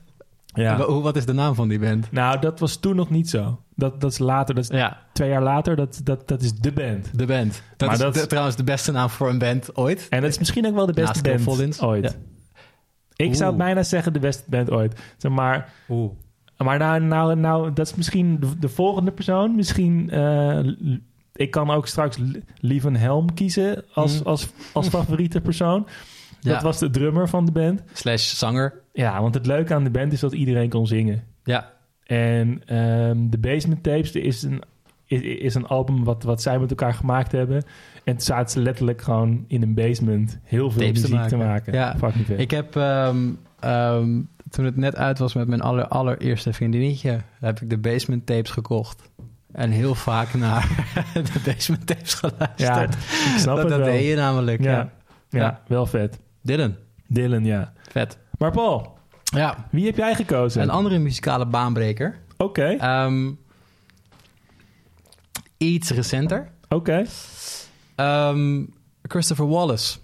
Ja. 0.61 0.77
Hoe, 0.81 1.01
wat 1.01 1.15
is 1.15 1.25
de 1.25 1.33
naam 1.33 1.55
van 1.55 1.67
die 1.67 1.79
band? 1.79 2.11
Nou, 2.11 2.39
dat 2.39 2.59
was 2.59 2.75
toen 2.75 2.95
nog 2.95 3.09
niet 3.09 3.29
zo. 3.29 3.59
Dat, 3.75 4.01
dat 4.01 4.11
is 4.11 4.17
later. 4.17 4.55
Dat 4.55 4.63
is 4.63 4.69
Ja, 4.69 5.01
twee 5.13 5.29
jaar 5.29 5.43
later. 5.43 5.75
Dat, 5.75 6.01
dat, 6.03 6.27
dat 6.27 6.41
is 6.41 6.53
de 6.53 6.71
band. 6.71 7.17
de 7.17 7.25
band. 7.25 7.61
Dat 7.77 7.87
Maar 7.87 7.97
is 7.97 8.03
dat- 8.03 8.13
de- 8.13 8.27
trouwens 8.27 8.55
de 8.55 8.63
beste 8.63 8.91
naam 8.91 9.09
voor 9.09 9.29
een 9.29 9.37
band 9.37 9.75
ooit. 9.75 10.07
En 10.09 10.21
dat 10.21 10.29
is 10.29 10.37
misschien 10.39 10.67
ook 10.67 10.73
wel 10.75 10.85
de 10.85 10.93
beste 10.93 11.21
Naast 11.21 11.23
band 11.23 11.43
Collins. 11.57 11.81
ooit. 11.81 12.03
Ja. 12.03 13.25
Ik 13.25 13.35
zou 13.35 13.55
bijna 13.55 13.83
zeggen 13.83 14.13
de 14.13 14.19
beste 14.19 14.43
band 14.49 14.71
ooit. 14.71 14.99
Zeg 15.17 15.31
maar, 15.31 15.73
Oeh. 15.89 16.11
maar 16.57 16.77
nou, 16.79 17.01
nou, 17.01 17.35
nou, 17.35 17.73
dat 17.73 17.87
is 17.87 17.95
misschien 17.95 18.39
de, 18.39 18.59
de 18.59 18.69
volgende 18.69 19.11
persoon. 19.11 19.55
Misschien, 19.55 20.09
eh, 20.09 20.59
l- 20.63 20.97
ik 21.33 21.51
kan 21.51 21.69
ook 21.69 21.87
straks 21.87 22.17
Lieven 22.59 22.95
Helm 22.95 23.33
kiezen 23.33 23.83
als, 23.93 24.19
Mhm. 24.19 24.27
als, 24.27 24.47
als 24.73 24.87
favoriete 24.87 25.41
persoon. 25.41 25.87
Ja. 26.39 26.53
Dat 26.53 26.61
was 26.61 26.77
de 26.79 26.89
drummer 26.89 27.29
van 27.29 27.45
de 27.45 27.51
band. 27.51 27.81
Slash 27.93 28.33
zanger. 28.33 28.73
Ja, 28.93 29.21
want 29.21 29.33
het 29.33 29.45
leuke 29.45 29.73
aan 29.73 29.83
de 29.83 29.89
band 29.89 30.13
is 30.13 30.19
dat 30.19 30.33
iedereen 30.33 30.69
kon 30.69 30.87
zingen. 30.87 31.23
Ja. 31.43 31.71
En 32.03 32.61
ehm, 32.65 33.29
de 33.29 33.37
Basement 33.37 33.83
Tapes 33.83 34.11
is 34.11 34.43
een, 34.43 34.61
is, 35.05 35.21
is 35.21 35.55
een 35.55 35.67
album 35.67 36.03
wat, 36.03 36.23
wat 36.23 36.41
zij 36.41 36.59
met 36.59 36.69
elkaar 36.69 36.93
gemaakt 36.93 37.31
hebben. 37.31 37.55
En 38.03 38.13
toen 38.13 38.21
zaten 38.21 38.49
ze 38.51 38.59
letterlijk 38.59 39.01
gewoon 39.01 39.43
in 39.47 39.61
een 39.61 39.73
basement 39.73 40.39
heel 40.43 40.71
veel 40.71 40.81
Tapes 40.81 41.01
muziek 41.01 41.27
te 41.27 41.37
maken. 41.37 41.47
maken. 41.47 41.73
Ja. 41.73 42.37
Ik 42.37 42.51
heb, 42.51 42.75
ehm, 42.75 43.17
ehm, 43.59 44.21
toen 44.49 44.65
het 44.65 44.75
net 44.77 44.95
uit 44.95 45.19
was 45.19 45.33
met 45.33 45.47
mijn 45.47 45.61
aller, 45.61 45.87
allereerste 45.87 46.53
vriendinnetje, 46.53 47.19
heb 47.39 47.59
ik 47.61 47.69
de 47.69 47.77
basement 47.77 48.25
tapes 48.25 48.49
gekocht. 48.51 49.09
En 49.51 49.69
heel 49.71 49.95
vaak 49.95 50.33
naar 50.33 50.69
de 51.13 51.41
basement 51.45 51.87
tapes 51.87 52.13
geluisterd. 52.13 52.57
ja, 52.57 52.81
ik 53.33 53.37
snap 53.39 53.55
dat 53.55 53.57
het 53.63 53.69
dat 53.69 53.79
wel. 53.79 53.87
deed 53.91 54.05
je 54.07 54.15
namelijk. 54.15 54.63
Ja. 54.63 54.71
Ja. 54.71 54.89
Ja, 55.29 55.39
Ja. 55.39 55.61
wel 55.67 55.85
vet. 55.85 56.19
Dylan, 56.41 56.75
Dylan, 57.07 57.45
ja. 57.45 57.73
vet. 57.89 58.17
Maar 58.37 58.51
Paul, 58.51 58.97
Ja, 59.23 59.67
wie 59.71 59.85
heb 59.85 59.95
jij 59.97 60.15
gekozen? 60.15 60.61
een 60.61 60.69
andere 60.69 60.97
muzikale 60.97 61.45
baanbreker. 61.47 62.19
Oké, 62.37 62.65
Ehm, 62.79 63.31
iets 65.57 65.89
recenter. 65.89 66.51
oké. 66.69 67.05
Ehm, 67.95 68.63
Christopher 69.01 69.47
Wallace. 69.47 69.97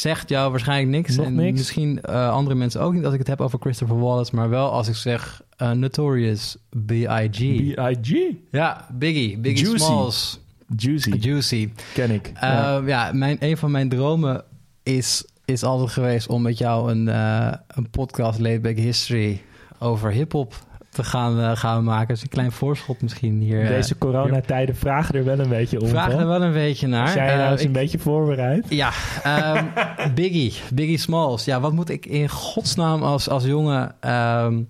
Zegt 0.00 0.28
jou 0.28 0.50
waarschijnlijk 0.50 0.90
niks. 0.90 1.16
Nog 1.16 1.26
en 1.26 1.34
niks. 1.34 1.58
Misschien 1.58 2.00
eh, 2.02 2.30
andere 2.30 2.56
mensen 2.56 2.80
ook 2.80 2.92
niet 2.92 3.04
als 3.04 3.12
ik 3.12 3.18
het 3.18 3.28
heb 3.28 3.40
over 3.40 3.58
Christopher 3.58 3.98
Wallace. 3.98 4.34
Maar 4.34 4.48
wel 4.48 4.70
als 4.72 4.88
ik 4.88 4.94
zeg 4.94 5.42
eh, 5.56 5.70
Notorious 5.70 6.56
B.I.G. 6.86 7.38
B.I.G. 7.74 8.34
ja, 8.50 8.86
Biggie. 8.92 9.38
Biggie 9.38 9.64
Juicy. 9.66 9.84
Smalls. 9.84 10.40
Juicy, 10.76 11.10
Juicy. 11.10 11.72
ken 11.94 12.10
ik. 12.10 12.26
Eh, 12.34 12.40
ja. 12.40 12.82
ja, 12.86 13.10
mijn, 13.12 13.36
een 13.40 13.56
van 13.56 13.70
mijn 13.70 13.88
dromen 13.88 14.44
is, 14.82 15.24
is 15.44 15.62
altijd 15.62 15.90
geweest 15.90 16.26
om 16.28 16.42
met 16.42 16.58
jou 16.58 16.90
een, 16.90 17.08
eh, 17.08 17.52
een 17.68 17.90
podcast 17.90 18.38
Laidback 18.38 18.76
History 18.76 19.42
over 19.78 20.10
hip-hop 20.10 20.54
te 20.90 21.04
gaan, 21.04 21.40
eh, 21.40 21.56
gaan 21.56 21.84
maken. 21.84 22.08
Dus 22.08 22.22
een 22.22 22.28
klein 22.28 22.52
voorschot 22.52 23.02
misschien 23.02 23.40
hier. 23.40 23.66
Deze 23.68 23.98
coronatijden 23.98 24.76
vragen 24.76 25.14
er 25.14 25.24
wel 25.24 25.38
een 25.38 25.48
beetje 25.48 25.80
om. 25.80 25.92
Paul. 25.92 26.18
er 26.20 26.26
wel 26.26 26.42
een 26.42 26.52
beetje 26.52 26.86
naar. 26.86 27.02
Als 27.02 27.12
jij 27.14 27.36
nou 27.36 27.50
eens 27.50 27.60
ik- 27.60 27.66
een 27.66 27.72
beetje 27.72 27.98
voorbereid. 27.98 28.66
Ja, 28.68 28.90
ehm, 29.22 29.64
Biggie. 30.14 30.54
Biggie 30.74 30.98
Smalls. 30.98 31.44
Ja, 31.44 31.60
wat 31.60 31.72
moet 31.72 31.88
ik 31.88 32.06
in 32.06 32.28
godsnaam 32.28 33.02
als, 33.02 33.28
als 33.28 33.44
jongen 33.44 33.94
ehm, 34.00 34.62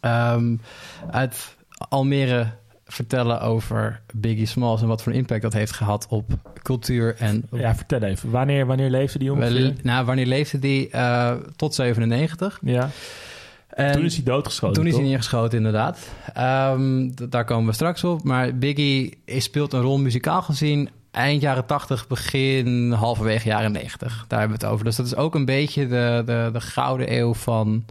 ehm, 0.00 0.56
uit 1.10 1.56
Almere 1.88 2.46
vertellen 2.92 3.40
over 3.40 4.00
Biggie 4.14 4.46
Smalls... 4.46 4.82
en 4.82 4.88
wat 4.88 5.02
voor 5.02 5.12
impact 5.12 5.42
dat 5.42 5.52
heeft 5.52 5.72
gehad 5.72 6.06
op 6.08 6.24
cultuur 6.62 7.14
en... 7.18 7.46
op- 7.50 7.58
Ja, 7.58 7.74
vertel 7.74 8.02
even. 8.02 8.30
Wanneer, 8.30 8.66
wanneer 8.66 8.90
leefde 8.90 9.18
die 9.18 9.32
ongeveer? 9.32 9.62
Wel, 9.62 9.72
nou, 9.82 10.04
wanneer 10.06 10.26
leefde 10.26 10.58
die? 10.58 10.88
Eh, 10.90 11.32
tot 11.56 11.74
97. 11.74 12.58
Ja. 12.62 12.90
En 13.70 13.92
Toen 13.92 14.04
is 14.04 14.14
hij 14.14 14.24
doodgeschoten, 14.24 14.74
Toen 14.76 14.86
is 14.86 14.94
hij 14.94 15.02
neergeschoten, 15.04 15.56
inderdaad. 15.58 16.08
Ehm, 16.34 17.10
daar 17.28 17.44
komen 17.44 17.66
we 17.66 17.72
straks 17.72 18.04
op. 18.04 18.22
Maar 18.24 18.56
Biggie 18.58 19.18
is- 19.24 19.44
speelt 19.44 19.72
een 19.72 19.80
rol 19.80 19.98
muzikaal 19.98 20.42
gezien 20.42 20.88
eind 21.10 21.40
jaren 21.42 21.66
80, 21.66 22.06
begin 22.06 22.92
halverwege 22.92 23.48
jaren 23.48 23.72
90. 23.72 24.24
Daar 24.28 24.38
hebben 24.38 24.58
we 24.58 24.64
het 24.64 24.72
over. 24.74 24.84
Dus 24.84 24.96
dat 24.96 25.06
is 25.06 25.16
ook 25.16 25.34
een 25.34 25.44
beetje 25.44 25.86
de, 25.88 26.22
de, 26.26 26.50
de 26.52 26.60
gouden 26.60 27.16
eeuw 27.18 27.34
van 27.34 27.84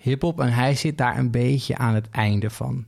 hip-hop. 0.00 0.40
En 0.40 0.52
hij 0.52 0.74
zit 0.74 0.98
daar 0.98 1.18
een 1.18 1.30
beetje 1.30 1.76
aan 1.76 1.94
het 1.94 2.10
einde 2.10 2.50
van, 2.50 2.84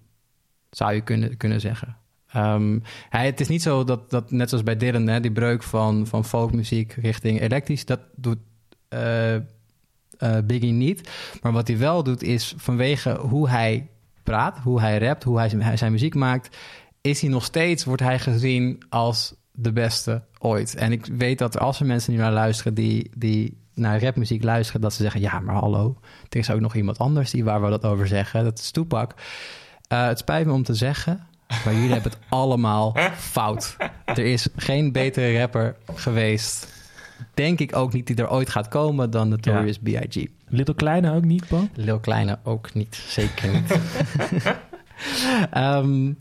zou 0.70 0.92
je 0.94 1.00
kunnen, 1.00 1.36
kunnen 1.36 1.60
zeggen. 1.60 1.96
Ehm, 2.28 2.78
hij, 3.08 3.26
het 3.26 3.40
is 3.40 3.48
niet 3.48 3.62
zo 3.62 3.84
dat, 3.84 4.10
dat 4.10 4.30
net 4.30 4.48
zoals 4.48 4.64
bij 4.64 4.76
Dylan, 4.76 5.06
hè, 5.06 5.20
die 5.20 5.32
breuk 5.32 5.62
van, 5.62 6.06
van 6.06 6.24
folkmuziek 6.24 6.92
richting 6.92 7.40
elektrisch, 7.40 7.84
dat 7.84 8.00
doet 8.16 8.38
eh, 8.88 9.34
eh, 9.34 9.42
Biggie 10.44 10.72
niet. 10.72 11.10
Maar 11.42 11.52
wat 11.52 11.68
hij 11.68 11.78
wel 11.78 12.02
doet, 12.02 12.22
is 12.22 12.54
vanwege 12.56 13.18
hoe 13.20 13.48
hij 13.48 13.88
praat, 14.22 14.58
hoe 14.58 14.80
hij 14.80 14.98
rapt, 14.98 15.24
hoe 15.24 15.38
hij 15.38 15.76
zijn, 15.76 15.92
muziek 15.92 16.14
maakt, 16.14 16.56
is 17.00 17.20
hij 17.20 17.30
nog 17.30 17.44
steeds, 17.44 17.84
wordt 17.84 18.02
hij 18.02 18.18
gezien 18.18 18.82
als 18.88 19.34
de 19.52 19.72
beste 19.72 20.22
ooit. 20.38 20.74
En 20.74 20.92
ik 20.92 21.06
weet 21.06 21.38
dat 21.38 21.58
als 21.58 21.80
er 21.80 21.86
mensen 21.86 22.12
nu 22.12 22.18
naar 22.18 22.32
luisteren 22.32 22.74
die, 22.74 23.10
die 23.16 23.66
naar 23.74 24.02
rapmuziek 24.02 24.42
luisteren, 24.42 24.80
dat 24.80 24.92
ze 24.92 25.02
zeggen, 25.02 25.20
ja, 25.20 25.40
maar 25.40 25.54
hallo, 25.54 25.98
er 26.28 26.38
is 26.38 26.50
ook 26.50 26.60
nog 26.60 26.74
iemand 26.74 26.98
anders 26.98 27.30
die 27.30 27.44
waar 27.44 27.62
we 27.62 27.70
dat 27.70 27.84
over 27.84 28.06
zeggen. 28.06 28.44
Dat 28.44 28.58
is 28.58 28.70
Toepak. 28.70 29.14
Eh, 29.88 30.06
het 30.06 30.18
spijt 30.18 30.46
me 30.46 30.52
om 30.52 30.62
te 30.62 30.74
zeggen, 30.74 31.26
maar 31.64 31.74
jullie 31.74 31.92
hebben 31.92 32.10
het 32.12 32.20
allemaal 32.28 32.96
fout. 33.16 33.76
Er 34.04 34.18
is 34.18 34.48
geen 34.56 34.92
betere 34.92 35.38
rapper 35.38 35.76
geweest. 35.94 36.76
Denk 37.34 37.58
ik 37.60 37.76
ook 37.76 37.92
niet 37.92 38.06
die 38.06 38.16
er 38.16 38.30
ooit 38.30 38.50
gaat 38.50 38.68
komen 38.68 39.10
dan 39.10 39.28
Notorious 39.28 39.78
B.I.G. 39.78 40.26
Little 40.48 40.74
Kleine 40.74 41.14
ook 41.14 41.24
niet, 41.24 41.46
Paul? 41.46 41.68
Lil 41.74 41.98
Kleine 42.00 42.38
ook 42.44 42.74
niet, 42.74 42.94
zeker 43.08 43.52
niet. 43.52 43.78
Ehm, 45.50 46.12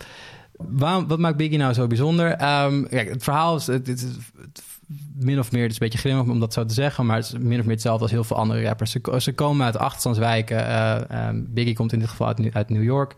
waarom, 0.58 1.08
wat 1.08 1.20
maakt 1.20 1.38
Biggie 1.38 1.58
nou 1.58 1.74
zo 1.74 1.88
bijzonder? 1.88 2.32
Ehm, 2.32 2.84
kijk, 2.84 3.10
het 3.10 3.24
verhaal 3.24 3.56
is, 3.56 3.68
het, 3.68 3.88
het, 3.88 3.98
is- 4.04 4.16
het- 4.42 4.62
min 5.20 5.40
of 5.40 5.52
meer, 5.52 5.62
het 5.62 5.72
is 5.72 5.80
een 5.80 5.88
beetje 5.90 6.10
grimmig 6.10 6.28
om 6.34 6.40
dat 6.40 6.54
zo 6.54 6.66
te 6.66 6.74
zeggen, 6.74 7.06
maar 7.06 7.16
het 7.16 7.26
is 7.26 7.32
min 7.32 7.60
of 7.60 7.66
meer 7.66 7.74
hetzelfde 7.74 8.02
als 8.04 8.12
heel 8.12 8.24
veel 8.24 8.38
andere 8.38 8.64
rappers. 8.64 8.92
Ze, 8.92 9.00
ko- 9.00 9.20
ze 9.20 9.34
komen 9.34 9.66
uit 9.66 9.78
achterstandswijken. 9.78 10.58
eh, 10.68 11.10
ehm, 11.28 11.42
Biggie 11.48 11.76
komt 11.76 11.94
in 11.94 12.00
dit 12.00 12.08
geval 12.10 12.28
uit, 12.28 12.38
New- 12.38 12.54
uit 12.56 12.70
New 12.70 12.84
York. 12.84 13.16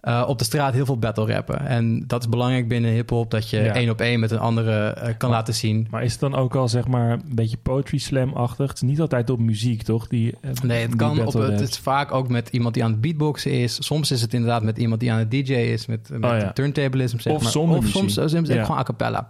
Eh, 0.00 0.24
op 0.26 0.38
de 0.38 0.44
straat 0.44 0.72
heel 0.74 0.84
veel 0.86 0.98
battle 0.98 1.26
rappen. 1.26 1.66
En 1.66 2.04
dat 2.06 2.20
is 2.22 2.28
belangrijk 2.28 2.68
binnen 2.68 2.90
hip-hop, 2.90 3.30
dat 3.30 3.50
je 3.50 3.56
Ja. 3.60 3.74
één 3.74 3.90
op 3.90 4.00
één 4.00 4.20
met 4.20 4.30
een 4.30 4.38
andere 4.38 4.86
eh, 4.88 5.02
kan 5.18 5.28
Maar- 5.30 5.38
laten 5.38 5.54
zien. 5.54 5.86
Maar 5.90 6.02
is 6.04 6.10
het 6.12 6.20
dan 6.20 6.34
ook 6.34 6.54
al, 6.54 6.68
zeg 6.68 6.86
maar, 6.88 7.10
een 7.12 7.22
beetje 7.34 7.56
poetry 7.62 7.98
slam-achtig? 7.98 8.66
Het 8.68 8.76
is 8.82 8.88
niet 8.88 9.00
altijd 9.00 9.30
op 9.30 9.38
muziek, 9.40 9.82
toch? 9.82 10.08
Die, 10.08 10.34
eh, 10.40 10.50
Nee, 10.62 10.82
het 10.82 10.96
kan 10.96 11.26
op, 11.26 11.32
het 11.32 11.60
is 11.60 11.78
vaak 11.78 12.12
ook 12.12 12.28
met 12.28 12.48
iemand 12.48 12.74
die 12.74 12.84
aan 12.84 12.90
het 12.90 13.00
beatboxen 13.00 13.50
is. 13.52 13.76
Soms 13.86 14.10
is 14.10 14.20
het 14.20 14.34
inderdaad 14.34 14.62
met 14.62 14.78
iemand 14.78 15.00
die 15.00 15.12
aan 15.12 15.18
het 15.18 15.30
DJ 15.30 15.52
is, 15.52 15.86
met, 15.86 16.08
met 16.12 16.30
Oh 16.32 16.38
ja. 16.38 16.52
turntablism, 16.52 17.18
zeg 17.18 17.32
Of 17.32 17.38
maar. 17.54 17.62
of 17.76 17.86
soms, 17.86 18.14
soms 18.14 18.48
Ja. 18.48 18.62
gewoon 18.64 18.78
a 18.80 18.82
cappella. 18.82 19.28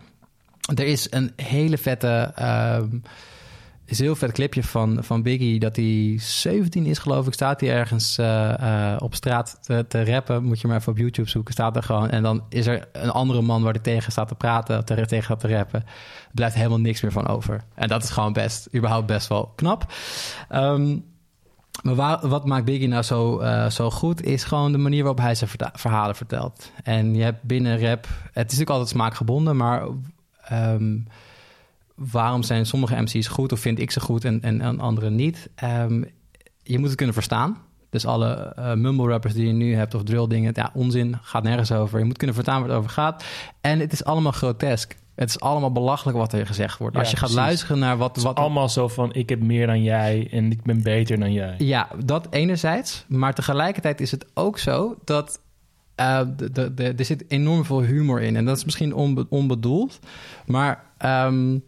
Er 0.75 0.87
is 0.87 1.07
een 1.11 1.33
hele 1.37 1.79
vette... 1.79 2.33
ehm, 2.35 2.99
is 3.93 3.99
heel 3.99 4.17
vet 4.17 4.33
clipje 4.33 4.63
van, 4.63 5.05
van 5.05 5.23
Biggie 5.23 5.59
dat 5.61 5.77
hij 5.77 6.15
17 6.19 6.87
is, 6.87 6.99
geloof 6.99 7.27
ik. 7.27 7.33
Staat 7.33 7.61
hij 7.61 7.71
ergens 7.71 8.19
eh, 8.19 8.93
eh, 8.93 9.03
op 9.03 9.15
straat 9.15 9.59
te, 9.61 9.85
te, 9.89 10.05
rappen. 10.05 10.45
Moet 10.45 10.61
je 10.61 10.69
maar 10.69 10.77
even 10.77 10.93
op 10.93 10.99
YouTube 10.99 11.29
zoeken. 11.29 11.53
Staat 11.53 11.77
er 11.77 11.83
gewoon. 11.83 12.11
En 12.11 12.23
dan 12.23 12.43
is 12.49 12.67
er 12.67 12.89
een 12.93 13.11
andere 13.11 13.43
man 13.43 13.63
waar 13.63 13.73
hij 13.73 13.83
tegen 13.83 14.13
staat 14.13 14.29
te 14.29 14.35
praten, 14.35 14.85
te, 14.85 15.07
tegen 15.07 15.23
gaat 15.23 15.41
te 15.41 15.49
rappen. 15.49 15.85
Blijft 16.33 16.55
helemaal 16.55 16.81
niks 16.81 17.01
meer 17.01 17.13
van 17.13 17.27
over. 17.27 17.65
En 17.75 17.89
dat 17.89 18.03
is 18.03 18.11
gewoon 18.11 18.33
best, 18.33 18.69
überhaupt 18.75 19.07
best 19.07 19.29
wel 19.29 19.53
knap. 19.57 19.93
Ehm, 20.49 20.99
maar 21.83 22.29
wat 22.29 22.47
maakt 22.47 22.65
Biggie 22.65 22.89
nou 22.89 23.03
zo, 23.03 23.41
uh, 23.41 23.71
zo 23.71 23.91
goed, 23.91 24.23
is 24.23 24.45
gewoon 24.45 24.73
de 24.73 24.79
manier 24.79 25.03
waarop 25.03 25.21
hij 25.21 25.35
zijn 25.35 25.51
verhalen 25.73 26.17
vertelt. 26.17 26.71
En 26.83 27.15
je 27.15 27.23
hebt 27.23 27.43
binnen 27.43 27.81
rap, 27.81 28.05
het 28.05 28.33
is 28.33 28.35
natuurlijk 28.35 28.71
altijd 28.71 28.89
smaakgebonden, 28.89 29.57
maar 29.57 29.87
um, 30.53 31.07
waarom 31.95 32.43
zijn 32.43 32.67
sommige 32.67 33.01
MC's 33.01 33.27
goed 33.27 33.53
of 33.53 33.61
vind 33.61 33.79
ik 33.79 33.91
ze 33.91 34.01
goed 34.01 34.25
en, 34.25 34.43
en, 34.43 34.61
en 34.61 34.81
anderen 34.81 35.15
niet? 35.15 35.51
Um, 35.65 36.05
je 36.63 36.79
moet 36.79 36.89
het 36.89 36.97
kunnen 36.97 37.15
verstaan. 37.15 37.57
Dus 37.91 38.07
alle 38.07 38.57
uh, 38.59 38.75
mumble 38.75 39.09
rappers 39.09 39.35
die 39.35 39.47
je 39.47 39.53
nu 39.53 39.75
hebt 39.75 39.95
of 39.95 40.03
drill 40.03 40.27
dingen, 40.27 40.53
ja, 40.55 40.71
onzin, 40.75 41.19
gaat 41.23 41.43
nergens 41.43 41.73
over. 41.73 41.99
Je 41.99 42.05
moet 42.05 42.17
kunnen 42.17 42.37
verstaan 42.37 42.61
waar 42.61 42.69
het 42.69 42.79
over 42.79 42.91
gaat. 42.91 43.25
En 43.61 43.81
het 43.81 43.93
is 43.93 44.05
allemaal 44.05 44.33
grotesk. 44.33 44.97
Het 45.15 45.29
is 45.29 45.41
allemaal 45.41 45.73
belachelijk 45.73 46.19
wat 46.19 46.33
er 46.33 46.47
gezegd 46.47 46.79
wordt. 46.79 46.97
Als 46.97 47.11
je 47.11 47.17
gaat 47.17 47.33
luisteren 47.33 47.79
naar 47.79 47.97
wat... 47.97 48.15
Het 48.15 48.25
wat 48.25 48.37
allemaal 48.37 48.69
zo 48.69 48.89
van, 48.89 49.15
ik 49.15 49.29
heb 49.29 49.41
meer 49.41 49.67
dan 49.67 49.83
jij 49.83 50.29
en 50.31 50.51
ik 50.51 50.63
ben 50.63 50.83
beter 50.83 51.19
dan 51.19 51.33
jij. 51.33 51.55
Ja, 51.59 51.89
dat 52.05 52.27
enerzijds. 52.31 53.05
Maar 53.09 53.35
tegelijkertijd 53.35 54.01
is 54.01 54.11
het 54.11 54.27
ook 54.35 54.59
zo 54.59 54.97
dat... 55.05 55.41
Uh, 55.97 56.21
de, 56.53 56.95
er 56.97 57.05
zit 57.05 57.25
enorm 57.29 57.65
veel 57.65 57.83
humor 57.83 58.21
in. 58.21 58.37
En 58.37 58.45
dat 58.45 58.57
is 58.57 58.65
misschien 58.65 58.95
onbe, 58.95 59.27
onbedoeld. 59.29 59.99
Maar 60.47 60.85
um, 61.27 61.65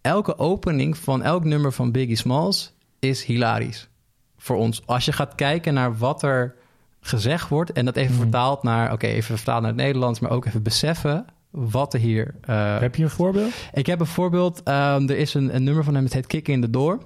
elke 0.00 0.38
opening 0.38 0.96
van 0.96 1.22
elk 1.22 1.44
nummer 1.44 1.72
van 1.72 1.92
Biggie 1.92 2.16
Smalls 2.16 2.74
is 2.98 3.24
hilarisch. 3.24 3.88
Voor 4.36 4.56
ons. 4.56 4.86
Als 4.86 5.04
je 5.04 5.12
gaat 5.12 5.34
kijken 5.34 5.74
naar 5.74 5.96
wat 5.96 6.22
er 6.22 6.54
gezegd 7.00 7.48
wordt... 7.48 7.72
en 7.72 7.84
dat 7.84 7.96
even 7.96 8.14
Hmm. 8.14 8.22
vertaald 8.22 8.62
naar... 8.62 8.92
oké, 8.92 9.06
even 9.06 9.36
vertaald 9.36 9.60
naar 9.60 9.70
het 9.70 9.80
Nederlands... 9.80 10.20
maar 10.20 10.30
ook 10.30 10.44
even 10.44 10.62
beseffen 10.62 11.26
wat 11.50 11.94
er 11.94 12.00
hier... 12.00 12.34
Uh, 12.50 12.78
heb 12.78 12.94
je 12.94 13.02
een 13.02 13.10
voorbeeld? 13.10 13.52
Ik 13.72 13.86
heb 13.86 14.00
een 14.00 14.06
voorbeeld. 14.06 14.58
Um, 14.58 15.08
er 15.08 15.16
is 15.16 15.34
een, 15.34 15.54
een, 15.54 15.64
nummer 15.64 15.84
van 15.84 15.94
hem, 15.94 16.04
het 16.04 16.12
heet 16.12 16.26
Kick 16.26 16.48
in 16.48 16.60
the 16.60 16.70
Door. 16.70 16.98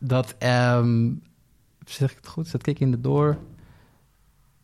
Dat, 0.00 0.34
um, 0.38 1.22
zeg 1.84 2.10
ik 2.10 2.16
het 2.16 2.26
goed? 2.26 2.46
Is 2.46 2.52
dat 2.52 2.62
Kick 2.62 2.80
in 2.80 2.90
the 2.90 3.00
Door? 3.00 3.38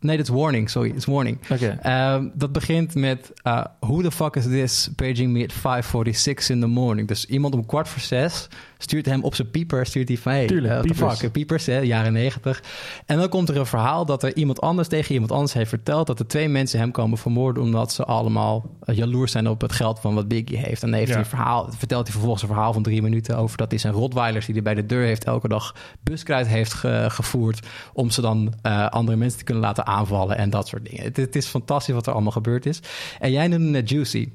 Nee, 0.03 0.17
dat 0.17 0.27
is 0.27 0.33
Warning, 0.33 0.69
sorry. 0.69 0.87
Het 0.87 0.97
is 0.97 1.05
Warning. 1.05 1.37
Okay. 1.51 2.15
Um, 2.15 2.31
dat 2.35 2.51
begint 2.51 2.95
met... 2.95 3.31
Uh, 3.47 3.63
Who 3.79 4.01
the 4.01 4.11
fuck 4.11 4.35
is 4.35 4.43
this 4.43 4.89
paging 4.95 5.31
me 5.31 5.43
at 5.43 5.53
5.46 5.53 6.47
in 6.47 6.59
the 6.59 6.67
morning? 6.67 7.07
Dus 7.07 7.25
iemand 7.25 7.53
om 7.53 7.65
kwart 7.65 7.87
voor 7.87 8.01
zes 8.01 8.47
stuurt 8.83 9.05
hem 9.05 9.23
op 9.23 9.35
zijn 9.35 9.49
pieper... 9.49 9.85
stuurt 9.85 10.07
hij 10.07 10.17
van, 10.17 10.31
hey, 10.31 10.47
Tuurlijk, 10.47 10.95
fuck? 10.95 11.31
Piepers, 11.31 11.65
hè, 11.65 11.79
jaren 11.79 12.13
negentig. 12.13 12.63
En 13.05 13.17
dan 13.17 13.29
komt 13.29 13.49
er 13.49 13.57
een 13.57 13.65
verhaal 13.65 14.05
dat 14.05 14.23
er 14.23 14.35
iemand 14.35 14.61
anders 14.61 14.87
tegen 14.87 15.13
iemand 15.13 15.31
anders 15.31 15.53
heeft 15.53 15.69
verteld... 15.69 16.07
dat 16.07 16.19
er 16.19 16.27
twee 16.27 16.49
mensen 16.49 16.79
hem 16.79 16.91
komen 16.91 17.17
vermoorden... 17.17 17.63
omdat 17.63 17.93
ze 17.93 18.03
allemaal 18.03 18.69
uh, 18.85 18.95
jaloers 18.95 19.31
zijn 19.31 19.47
op 19.47 19.61
het 19.61 19.71
geld 19.71 19.99
van 19.99 20.15
wat 20.15 20.27
Biggie 20.27 20.57
heeft. 20.57 20.83
En 20.83 20.89
dan 20.89 20.97
heeft 20.97 21.09
ja. 21.09 21.15
hij 21.15 21.23
een 21.23 21.29
verhaal, 21.29 21.71
vertelt 21.71 22.03
hij 22.03 22.11
vervolgens 22.11 22.41
een 22.41 22.47
verhaal 22.47 22.73
van 22.73 22.83
drie 22.83 23.01
minuten... 23.01 23.37
over 23.37 23.57
dat 23.57 23.71
hij 23.71 23.79
zijn 23.79 23.93
rotweilers 23.93 24.45
die 24.45 24.53
hij 24.53 24.63
bij 24.63 24.73
de 24.73 24.85
deur 24.85 25.05
heeft... 25.05 25.23
elke 25.23 25.47
dag 25.47 25.75
buskruid 26.01 26.47
heeft 26.47 26.73
ge 26.73 27.05
gevoerd... 27.07 27.67
om 27.93 28.09
ze 28.09 28.21
dan 28.21 28.53
uh, 28.63 28.87
andere 28.87 29.17
mensen 29.17 29.37
te 29.39 29.45
kunnen 29.45 29.63
laten 29.63 29.85
aanvallen 29.85 30.37
en 30.37 30.49
dat 30.49 30.67
soort 30.67 30.85
dingen. 30.85 31.03
Het, 31.03 31.17
het, 31.17 31.35
is 31.35 31.45
fantastisch 31.45 31.93
wat 31.93 32.07
er 32.07 32.13
allemaal 32.13 32.31
gebeurd 32.31 32.65
is. 32.65 32.79
En 33.19 33.31
jij 33.31 33.47
noemde 33.47 33.69
net 33.69 33.89
Juicy. 33.89 34.29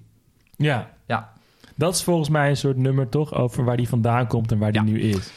Ja. 0.56 0.96
Dat 1.78 1.94
is 1.94 2.02
volgens 2.02 2.28
mij 2.28 2.48
een 2.48 2.56
soort 2.56 2.76
nummer 2.76 3.08
toch 3.08 3.34
over 3.34 3.64
waar 3.64 3.76
die 3.76 3.88
vandaan 3.88 4.26
komt 4.26 4.52
en 4.52 4.58
waar 4.58 4.72
die 4.72 4.84
ja. 4.84 4.86
nu 4.86 5.00
is. 5.00 5.30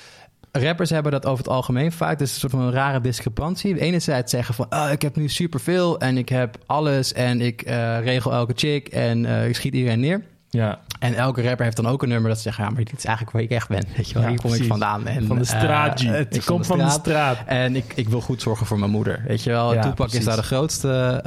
Rappers 0.51 0.89
hebben 0.89 1.11
dat 1.11 1.25
over 1.25 1.43
het 1.43 1.53
algemeen 1.53 1.91
vaak. 1.91 2.19
Dus 2.19 2.33
een 2.33 2.39
soort 2.39 2.51
van 2.51 2.61
een 2.61 2.71
rare 2.71 3.01
discrepantie. 3.01 3.79
Enerzijds 3.79 4.31
zeggen 4.31 4.53
van, 4.53 4.65
oh, 4.69 4.87
ik 4.91 5.01
heb 5.01 5.15
nu 5.15 5.29
superveel 5.29 5.99
en 5.99 6.17
ik 6.17 6.29
heb 6.29 6.57
alles 6.65 7.13
en 7.13 7.41
ik 7.41 7.67
uh, 7.67 7.99
regel 7.99 8.33
elke 8.33 8.53
chick 8.55 8.87
en 8.87 9.23
uh, 9.23 9.47
ik 9.47 9.55
schiet 9.55 9.73
iedereen 9.73 9.99
neer. 9.99 10.23
Ja. 10.49 10.79
En 10.99 11.13
elke 11.13 11.41
rapper 11.41 11.63
heeft 11.63 11.75
dan 11.75 11.87
ook 11.87 12.03
een 12.03 12.09
nummer 12.09 12.29
dat 12.29 12.37
ze 12.37 12.43
zeggen... 12.43 12.63
ja, 12.63 12.69
maar 12.69 12.83
dit 12.83 12.97
is 12.97 13.05
eigenlijk 13.05 13.35
waar 13.35 13.45
ik 13.45 13.51
echt 13.51 13.67
ben. 13.67 13.83
Weet 13.95 14.07
je 14.07 14.13
wel, 14.13 14.23
ja, 14.23 14.29
hier 14.29 14.39
kom 14.39 14.49
precies. 14.49 14.65
ik 14.65 14.71
vandaan. 14.71 15.07
En, 15.07 15.27
van 15.27 15.37
de 15.37 15.43
straat, 15.43 16.01
uh, 16.01 16.19
Ik 16.19 16.41
kom 16.45 16.65
van 16.65 16.77
de 16.77 16.89
straat. 16.89 17.37
En 17.45 17.75
ik, 17.75 17.93
ik 17.95 18.09
wil 18.09 18.21
goed 18.21 18.41
zorgen 18.41 18.65
voor 18.65 18.79
mijn 18.79 18.91
moeder. 18.91 19.23
Weet 19.27 19.43
je 19.43 19.49
wel, 19.49 19.73
ja, 19.73 19.91
precies. 19.91 20.19
is 20.19 20.25
daar 20.25 20.35
de 20.35 20.43
grootste 20.43 21.21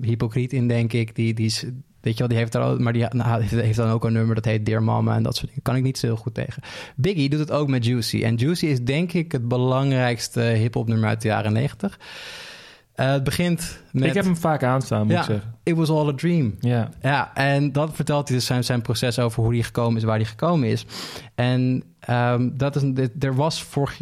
hypocriet 0.00 0.52
in, 0.52 0.68
denk 0.68 0.92
ik. 0.92 1.14
Die, 1.14 1.34
die 1.34 1.46
is... 1.46 1.64
Weet 2.02 2.12
je 2.12 2.18
wel, 2.18 2.28
die 2.28 2.38
heeft 2.38 2.52
daar 2.52 2.68
ook, 2.68 2.78
maar 2.78 2.92
die 2.92 3.06
nou, 3.08 3.42
heeft 3.68 3.76
dan 3.76 3.90
ook 3.90 4.04
een 4.04 4.12
nummer 4.12 4.34
dat 4.34 4.44
heet 4.44 4.66
Dear 4.66 4.82
Mama 4.82 5.16
en 5.16 5.22
dat 5.22 5.34
soort 5.34 5.46
dingen. 5.46 5.62
Kan 5.62 5.76
ik 5.76 5.82
niet 5.82 5.98
zo 5.98 6.06
heel 6.06 6.16
goed 6.16 6.34
tegen. 6.34 6.62
Biggie 6.96 7.28
doet 7.28 7.38
het 7.38 7.50
ook 7.50 7.68
met 7.68 7.84
Juicy. 7.84 8.22
En 8.22 8.34
Juicy 8.34 8.66
is 8.66 8.80
denk 8.80 9.12
ik 9.12 9.32
het 9.32 9.48
belangrijkste 9.48 10.40
hip-hop 10.40 10.88
nummer 10.88 11.08
uit 11.08 11.22
de 11.22 11.28
jaren 11.28 11.52
negentig. 11.52 11.98
Uh, 12.96 13.10
het 13.10 13.24
begint 13.24 13.82
met... 13.92 14.04
Ik 14.04 14.14
heb 14.14 14.24
hem 14.24 14.36
vaak 14.36 14.62
aanstaan, 14.62 15.02
moet 15.02 15.12
ja, 15.12 15.18
ik 15.18 15.24
zeggen. 15.24 15.54
It 15.62 15.76
was 15.76 15.90
all 15.90 16.08
a 16.08 16.14
dream. 16.14 16.54
Ja. 16.60 16.90
Ja, 17.02 17.34
en 17.34 17.72
dat 17.72 17.90
vertelt 17.92 18.28
hij 18.28 18.36
dus 18.36 18.46
zijn, 18.46 18.64
zijn 18.64 18.82
proces 18.82 19.18
over 19.18 19.42
hoe 19.42 19.52
hij 19.52 19.62
gekomen 19.62 19.96
is, 19.96 20.04
waar 20.04 20.16
hij 20.16 20.24
gekomen 20.24 20.68
is. 20.68 20.86
En 21.34 21.84
um, 22.10 22.58
dat 22.58 22.76
is... 22.76 23.08
Er 23.18 23.34
was 23.34 23.62
vorig... 23.62 24.00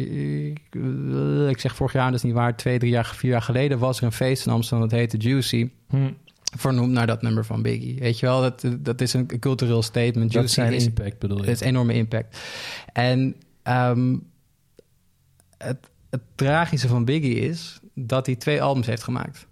Ik 1.49 1.59
zeg 1.59 1.75
vorig 1.75 1.93
jaar, 1.93 2.05
dat 2.05 2.15
is 2.15 2.23
niet 2.23 2.33
waar. 2.33 2.57
Twee, 2.57 2.79
drie 2.79 2.91
jaar, 2.91 3.05
vier 3.05 3.31
jaar 3.31 3.41
geleden 3.41 3.79
was 3.79 3.97
er 3.97 4.03
een 4.03 4.11
feest 4.11 4.45
in 4.45 4.51
Amsterdam. 4.51 4.89
Dat 4.89 4.99
heette 4.99 5.17
Juicy. 5.17 5.69
Hm. 5.89 5.97
Vernoemd 6.57 6.91
naar 6.91 7.07
dat 7.07 7.21
nummer 7.21 7.45
van 7.45 7.61
Biggie. 7.61 7.99
Weet 7.99 8.19
je 8.19 8.25
wel, 8.25 8.41
dat, 8.41 8.65
dat 8.79 9.01
is 9.01 9.13
een 9.13 9.39
cultureel 9.39 9.81
statement. 9.81 10.33
Dat 10.33 10.43
is 10.43 10.57
impact, 10.57 11.19
bedoel 11.19 11.37
je? 11.37 11.43
Het 11.43 11.61
is 11.61 11.67
enorme 11.67 11.93
impact. 11.93 12.37
En 12.93 13.35
um, 13.63 14.23
het, 15.57 15.89
het 16.09 16.21
tragische 16.35 16.87
van 16.87 17.05
Biggie 17.05 17.35
is 17.35 17.79
dat 17.93 18.25
hij 18.25 18.35
twee 18.35 18.61
albums 18.61 18.87
heeft 18.87 19.03
gemaakt. 19.03 19.47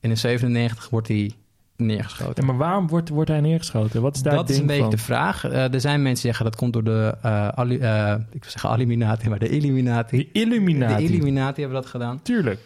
In 0.00 0.08
de 0.08 0.16
97 0.16 0.90
wordt 0.90 1.08
hij 1.08 1.32
neergeschoten. 1.76 2.46
Ja, 2.46 2.52
maar 2.52 2.56
waarom 2.56 2.88
wordt, 2.88 3.08
wordt 3.08 3.30
hij 3.30 3.40
neergeschoten? 3.40 4.02
Wat 4.02 4.16
is 4.16 4.22
daar 4.22 4.34
dat 4.34 4.50
is 4.50 4.58
een 4.58 4.66
beetje 4.66 4.82
van? 4.82 4.90
de 4.90 4.98
vraag. 4.98 5.44
Uh, 5.44 5.74
er 5.74 5.80
zijn 5.80 6.02
mensen 6.02 6.22
die 6.22 6.34
zeggen 6.34 6.44
dat 6.44 6.56
komt 6.56 6.72
door 6.72 6.84
de, 6.84 7.14
uh, 7.24 7.48
uh, 7.56 8.14
ik 8.30 8.42
wil 8.42 8.50
zeggen 8.50 8.70
Illuminati, 8.70 9.28
maar 9.28 9.38
de 9.38 9.48
Illuminati. 9.48 10.16
De 10.16 10.40
Illuminati. 10.40 11.06
De 11.06 11.12
Illuminati 11.12 11.60
hebben 11.60 11.80
dat 11.80 11.90
gedaan. 11.90 12.22
Tuurlijk. 12.22 12.60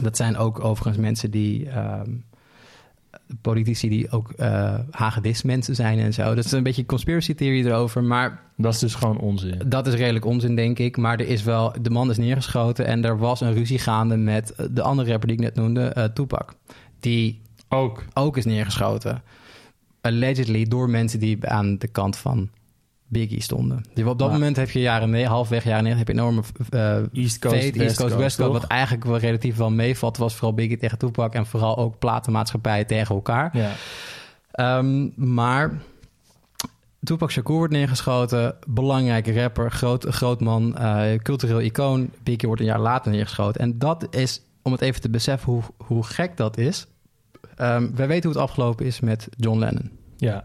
Dat 0.00 0.16
zijn 0.16 0.36
ook 0.36 0.64
overigens 0.64 0.96
mensen 0.96 1.30
die... 1.30 1.76
Um, 1.76 2.24
politici 3.40 3.88
die 3.88 4.10
ook 4.10 4.32
uh, 4.36 4.78
hagedis 4.90 5.42
mensen 5.42 5.74
zijn 5.74 5.98
en 5.98 6.12
zo. 6.12 6.34
Dat 6.34 6.44
is 6.44 6.52
een 6.52 6.62
beetje 6.62 6.86
conspiracy 6.86 7.34
theorie 7.34 7.64
erover, 7.64 8.04
maar... 8.04 8.40
Dat 8.56 8.74
is 8.74 8.78
dus 8.78 8.94
gewoon 8.94 9.18
onzin. 9.18 9.62
Dat 9.66 9.86
is 9.86 9.94
redelijk 9.94 10.24
onzin, 10.24 10.56
denk 10.56 10.78
ik. 10.78 10.96
Maar 10.96 11.20
er 11.20 11.28
is 11.28 11.42
wel... 11.42 11.74
De 11.82 11.90
man 11.90 12.10
is 12.10 12.16
neergeschoten 12.16 12.86
en 12.86 13.04
er 13.04 13.18
was 13.18 13.40
een 13.40 13.54
ruzie 13.54 13.78
gaande 13.78 14.16
met 14.16 14.54
de 14.70 14.82
andere 14.82 15.10
rapper 15.10 15.28
die 15.28 15.36
ik 15.36 15.42
net 15.42 15.54
noemde, 15.54 15.94
uh, 15.98 16.04
Tupac. 16.04 16.54
Die 17.00 17.40
ook. 17.68 18.04
ook 18.14 18.36
is 18.36 18.44
neergeschoten. 18.44 19.22
Allegedly 20.00 20.64
door 20.64 20.90
mensen 20.90 21.18
die 21.18 21.48
aan 21.48 21.78
de 21.78 21.88
kant 21.88 22.16
van 22.16 22.48
Biggie 23.12 23.42
stonden. 23.42 23.84
Dus 23.94 24.04
op 24.06 24.18
dat 24.18 24.26
Ja. 24.28 24.32
moment 24.34 24.56
heb 24.56 24.70
je 24.70 24.80
jaren 24.80 25.10
ne- 25.10 25.24
halfweg 25.26 25.64
jaren 25.64 25.84
90 25.84 26.06
heb 26.06 26.16
je 26.16 26.22
enorme 26.22 26.42
uh, 26.70 26.80
East 27.22 27.38
Coast, 27.38 27.54
West 27.54 27.76
East 27.76 27.96
Coast, 27.96 28.14
West 28.16 28.36
Coast, 28.36 28.52
wat 28.52 28.64
eigenlijk 28.64 29.04
wel 29.04 29.18
relatief 29.18 29.56
wel 29.56 29.70
meevalt, 29.70 30.16
was 30.16 30.34
vooral 30.34 30.54
Biggie 30.54 30.76
tegen 30.76 30.98
Tupac 30.98 31.34
en 31.34 31.46
vooral 31.46 31.76
ook 31.76 31.98
platenmaatschappijen 31.98 32.86
tegen 32.86 33.14
elkaar. 33.14 33.56
Ja. 33.56 33.70
Ehm, 34.52 35.08
maar 35.34 35.80
Tupac 37.02 37.30
Shakur 37.30 37.54
wordt 37.56 37.72
neergeschoten, 37.72 38.54
belangrijke 38.66 39.40
rapper, 39.40 39.70
groot, 39.70 40.04
groot 40.08 40.40
man, 40.40 40.76
eh, 40.76 41.18
cultureel 41.22 41.60
icoon. 41.60 42.10
Biggie 42.22 42.46
wordt 42.46 42.60
een 42.60 42.68
jaar 42.68 42.80
later 42.80 43.12
neergeschoten. 43.12 43.60
En 43.60 43.78
dat 43.78 44.06
is, 44.10 44.42
om 44.62 44.72
het 44.72 44.80
even 44.80 45.00
te 45.00 45.10
beseffen 45.10 45.52
hoe, 45.52 45.62
hoe 45.76 46.04
gek 46.04 46.36
dat 46.36 46.56
is. 46.58 46.86
Ehm 47.56 47.88
wij 47.94 48.06
weten 48.06 48.30
hoe 48.30 48.38
het 48.40 48.48
afgelopen 48.48 48.86
is 48.86 49.00
met 49.00 49.28
John 49.36 49.58
Lennon. 49.58 49.90
Ja. 50.30 50.44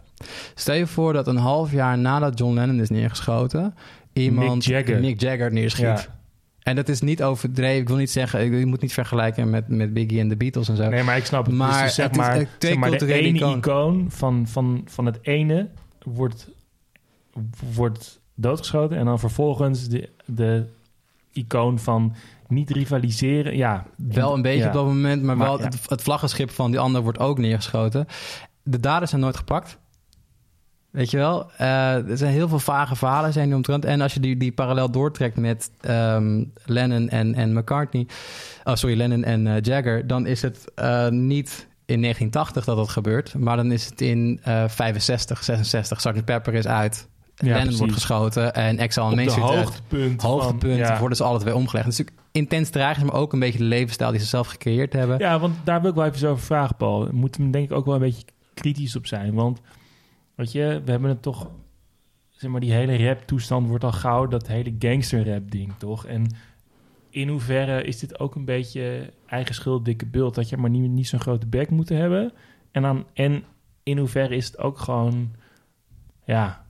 Stel 0.56 0.76
je 0.76 0.88
voor 0.88 1.13
dat 1.13 1.28
een 1.28 1.38
half 1.38 1.72
jaar 1.72 1.98
nadat 1.98 2.40
John 2.40 2.54
Lennon 2.54 2.80
is 2.80 2.90
neergeschoten, 2.90 3.76
iemand 4.13 4.54
Mick 4.56 4.62
Jagger. 4.63 5.00
Mick 5.00 5.22
Jagger 5.22 5.54
neerschiet. 5.54 5.86
Ja. 5.86 6.16
En 6.60 6.76
dat 6.76 6.90
is 6.90 7.02
niet 7.02 7.24
overdreven. 7.24 7.82
Ik 7.82 7.88
wil 7.88 7.98
niet 7.98 8.12
zeggen, 8.12 8.58
je 8.60 8.66
moet 8.66 8.82
niet 8.82 8.94
vergelijken 8.94 9.50
met, 9.50 9.68
met 9.68 9.94
Biggie 9.94 10.20
en 10.20 10.30
de 10.30 10.36
Beatles 10.36 10.70
en 10.70 10.76
zo. 10.76 10.90
Nee, 10.90 11.04
maar 11.04 11.18
ik 11.18 11.26
snap 11.26 11.46
het. 11.46 11.56
Maar 11.56 11.84
dus 11.84 11.96
zeg 11.96 12.06
het 12.06 12.16
is 12.16 12.22
maar, 12.22 12.48
twee 12.58 12.72
zeg 12.72 12.80
maar 12.80 12.98
de 12.98 13.13
ene 13.13 13.38
icoon. 13.38 13.58
icoon, 13.58 14.06
van, 14.10 14.48
van, 14.48 14.82
van 14.86 15.06
het 15.06 15.20
ene 15.22 15.68
wordt, 16.04 16.50
wordt 17.74 18.20
doodgeschoten... 18.36 18.98
en 18.98 19.06
dan 19.06 19.20
vervolgens 19.20 19.88
de, 19.88 20.10
de 20.26 20.66
icoon 21.32 21.80
van 21.80 22.16
niet 22.48 22.70
rivaliseren. 22.70 23.58
Ja, 23.58 23.86
Wel 23.96 24.34
een 24.34 24.42
beetje 24.42 24.60
ja. 24.60 24.68
op 24.68 24.74
dat 24.74 24.86
moment, 24.86 25.24
maar, 25.24 25.38
Maar 25.38 25.48
wel 25.48 25.60
ja. 25.60 25.66
het, 25.66 25.90
het 25.90 26.02
vlaggenschip 26.02 26.50
van 26.50 26.72
die 26.72 26.80
ander 26.80 27.02
wordt 27.02 27.20
ook 27.20 27.38
neergeschoten. 27.38 28.08
De 28.68 28.80
daders 28.80 29.10
zijn 29.10 29.22
nooit 29.22 29.38
gepakt. 29.38 29.78
Weet 30.90 31.12
je 31.12 31.18
wel? 31.18 31.52
Eh, 31.58 32.10
er 32.10 32.18
zijn 32.18 32.32
heel 32.32 32.48
veel 32.48 32.60
vage 32.60 32.96
verhalen 32.96 33.34
zijn 33.34 33.46
die 33.46 33.56
omtrent. 33.56 33.86
En 33.86 34.02
als 34.02 34.14
je 34.14 34.20
die, 34.20 34.38
die 34.38 34.52
parallel 34.52 34.92
doortrekt 34.92 35.38
met 35.38 35.72
ehm, 35.82 36.44
Lennon 36.66 37.10
en, 37.10 37.34
en 37.36 37.54
McCartney... 37.54 38.08
Oh, 38.64 38.76
sorry, 38.76 38.98
Lennon 38.98 39.24
en 39.24 39.48
eh, 39.48 39.62
Jagger... 39.62 40.08
dan 40.08 40.26
is 40.26 40.42
het 40.42 40.72
eh, 40.76 41.08
niet 41.08 41.68
in 41.86 42.02
1980 42.02 42.66
dat 42.66 42.78
dat 42.78 42.90
gebeurt. 42.90 43.34
Maar 43.38 43.56
dan 43.56 43.72
is 43.72 43.86
het 43.86 44.02
in 44.02 44.40
eh 44.44 44.64
65, 44.68 45.44
66. 45.44 46.02
Sgt. 46.02 46.26
Pepper 46.26 46.54
is 46.54 46.68
uit. 46.68 47.08
Ja, 47.36 47.46
Lennon 47.46 47.62
precies. 47.62 47.80
wordt 47.80 47.94
geschoten. 47.94 48.54
En 48.54 48.78
Exile 48.78 49.06
on 49.06 49.12
Op 49.12 49.18
Main 49.18 49.30
Street 49.30 49.50
uit. 49.50 49.64
hoogtepunt. 49.64 50.22
Hoogtepunt 50.22 50.78
ja. 50.78 51.00
worden 51.00 51.18
ze 51.18 51.24
alle 51.24 51.40
twee 51.40 51.56
omgelegd. 51.56 51.86
Het 51.86 51.94
is 51.94 52.00
natuurlijk 52.00 52.28
intens 52.32 52.70
tragisch, 52.70 53.04
maar 53.04 53.14
ook 53.14 53.34
een 53.34 53.40
beetje 53.40 53.58
de 53.58 53.64
levensstijl 53.64 54.12
die 54.12 54.20
ze 54.20 54.26
zelf 54.26 54.48
gecreëerd 54.48 54.94
hebben. 54.94 55.20
Ja, 55.20 55.40
want 55.40 55.56
daar 55.64 55.82
wil 55.82 55.90
ik 55.90 55.96
wel 55.96 56.06
even 56.06 56.30
over 56.30 56.46
vragen, 56.46 56.76
Paul. 56.76 57.06
We 57.06 57.16
moeten 57.16 57.46
we 57.46 57.50
denk 57.50 57.70
ik 57.70 57.78
ook 57.78 57.86
wel 57.86 57.96
een 57.96 58.02
beetje 58.02 58.24
kritisch 58.60 58.96
op 58.96 59.08
zijn. 59.08 59.34
Want, 59.34 59.62
weet 60.36 60.52
je, 60.52 60.82
we 60.86 60.91
hebben 60.91 61.10
het 61.10 61.22
toch... 61.22 61.50
Zeg 62.30 62.52
maar, 62.52 62.60
die 62.60 62.74
hele 62.74 63.06
rap-toestand 63.08 63.67
wordt 63.67 63.84
al 63.84 63.91
gauw 63.91 64.28
dat 64.28 64.48
hele 64.48 64.76
gangster-rap-ding, 64.80 65.74
toch? 65.78 66.06
En 66.06 66.36
in 67.10 67.30
hoeverre 67.30 67.84
is 67.84 68.00
dit 68.00 68.20
ook 68.20 68.36
een 68.36 68.46
beetje 68.46 69.13
eigen 69.26 69.56
schuld, 69.56 69.86
dikke 69.86 70.06
beeld? 70.06 70.36
Dat 70.36 70.50
je 70.50 70.58
maar 70.58 70.70
niet, 70.70 70.89
niet 70.89 71.08
zo'n 71.08 71.20
grote 71.20 71.48
bek 71.48 71.70
moeten 71.70 71.98
hebben. 71.98 72.34
En, 72.72 72.82
dan, 72.82 73.06
en 73.13 73.43
in 73.84 73.98
hoeverre 73.98 74.36
is 74.36 74.46
het 74.46 74.58
ook 74.58 74.80
gewoon... 74.80 75.32
Ja, 76.26 76.65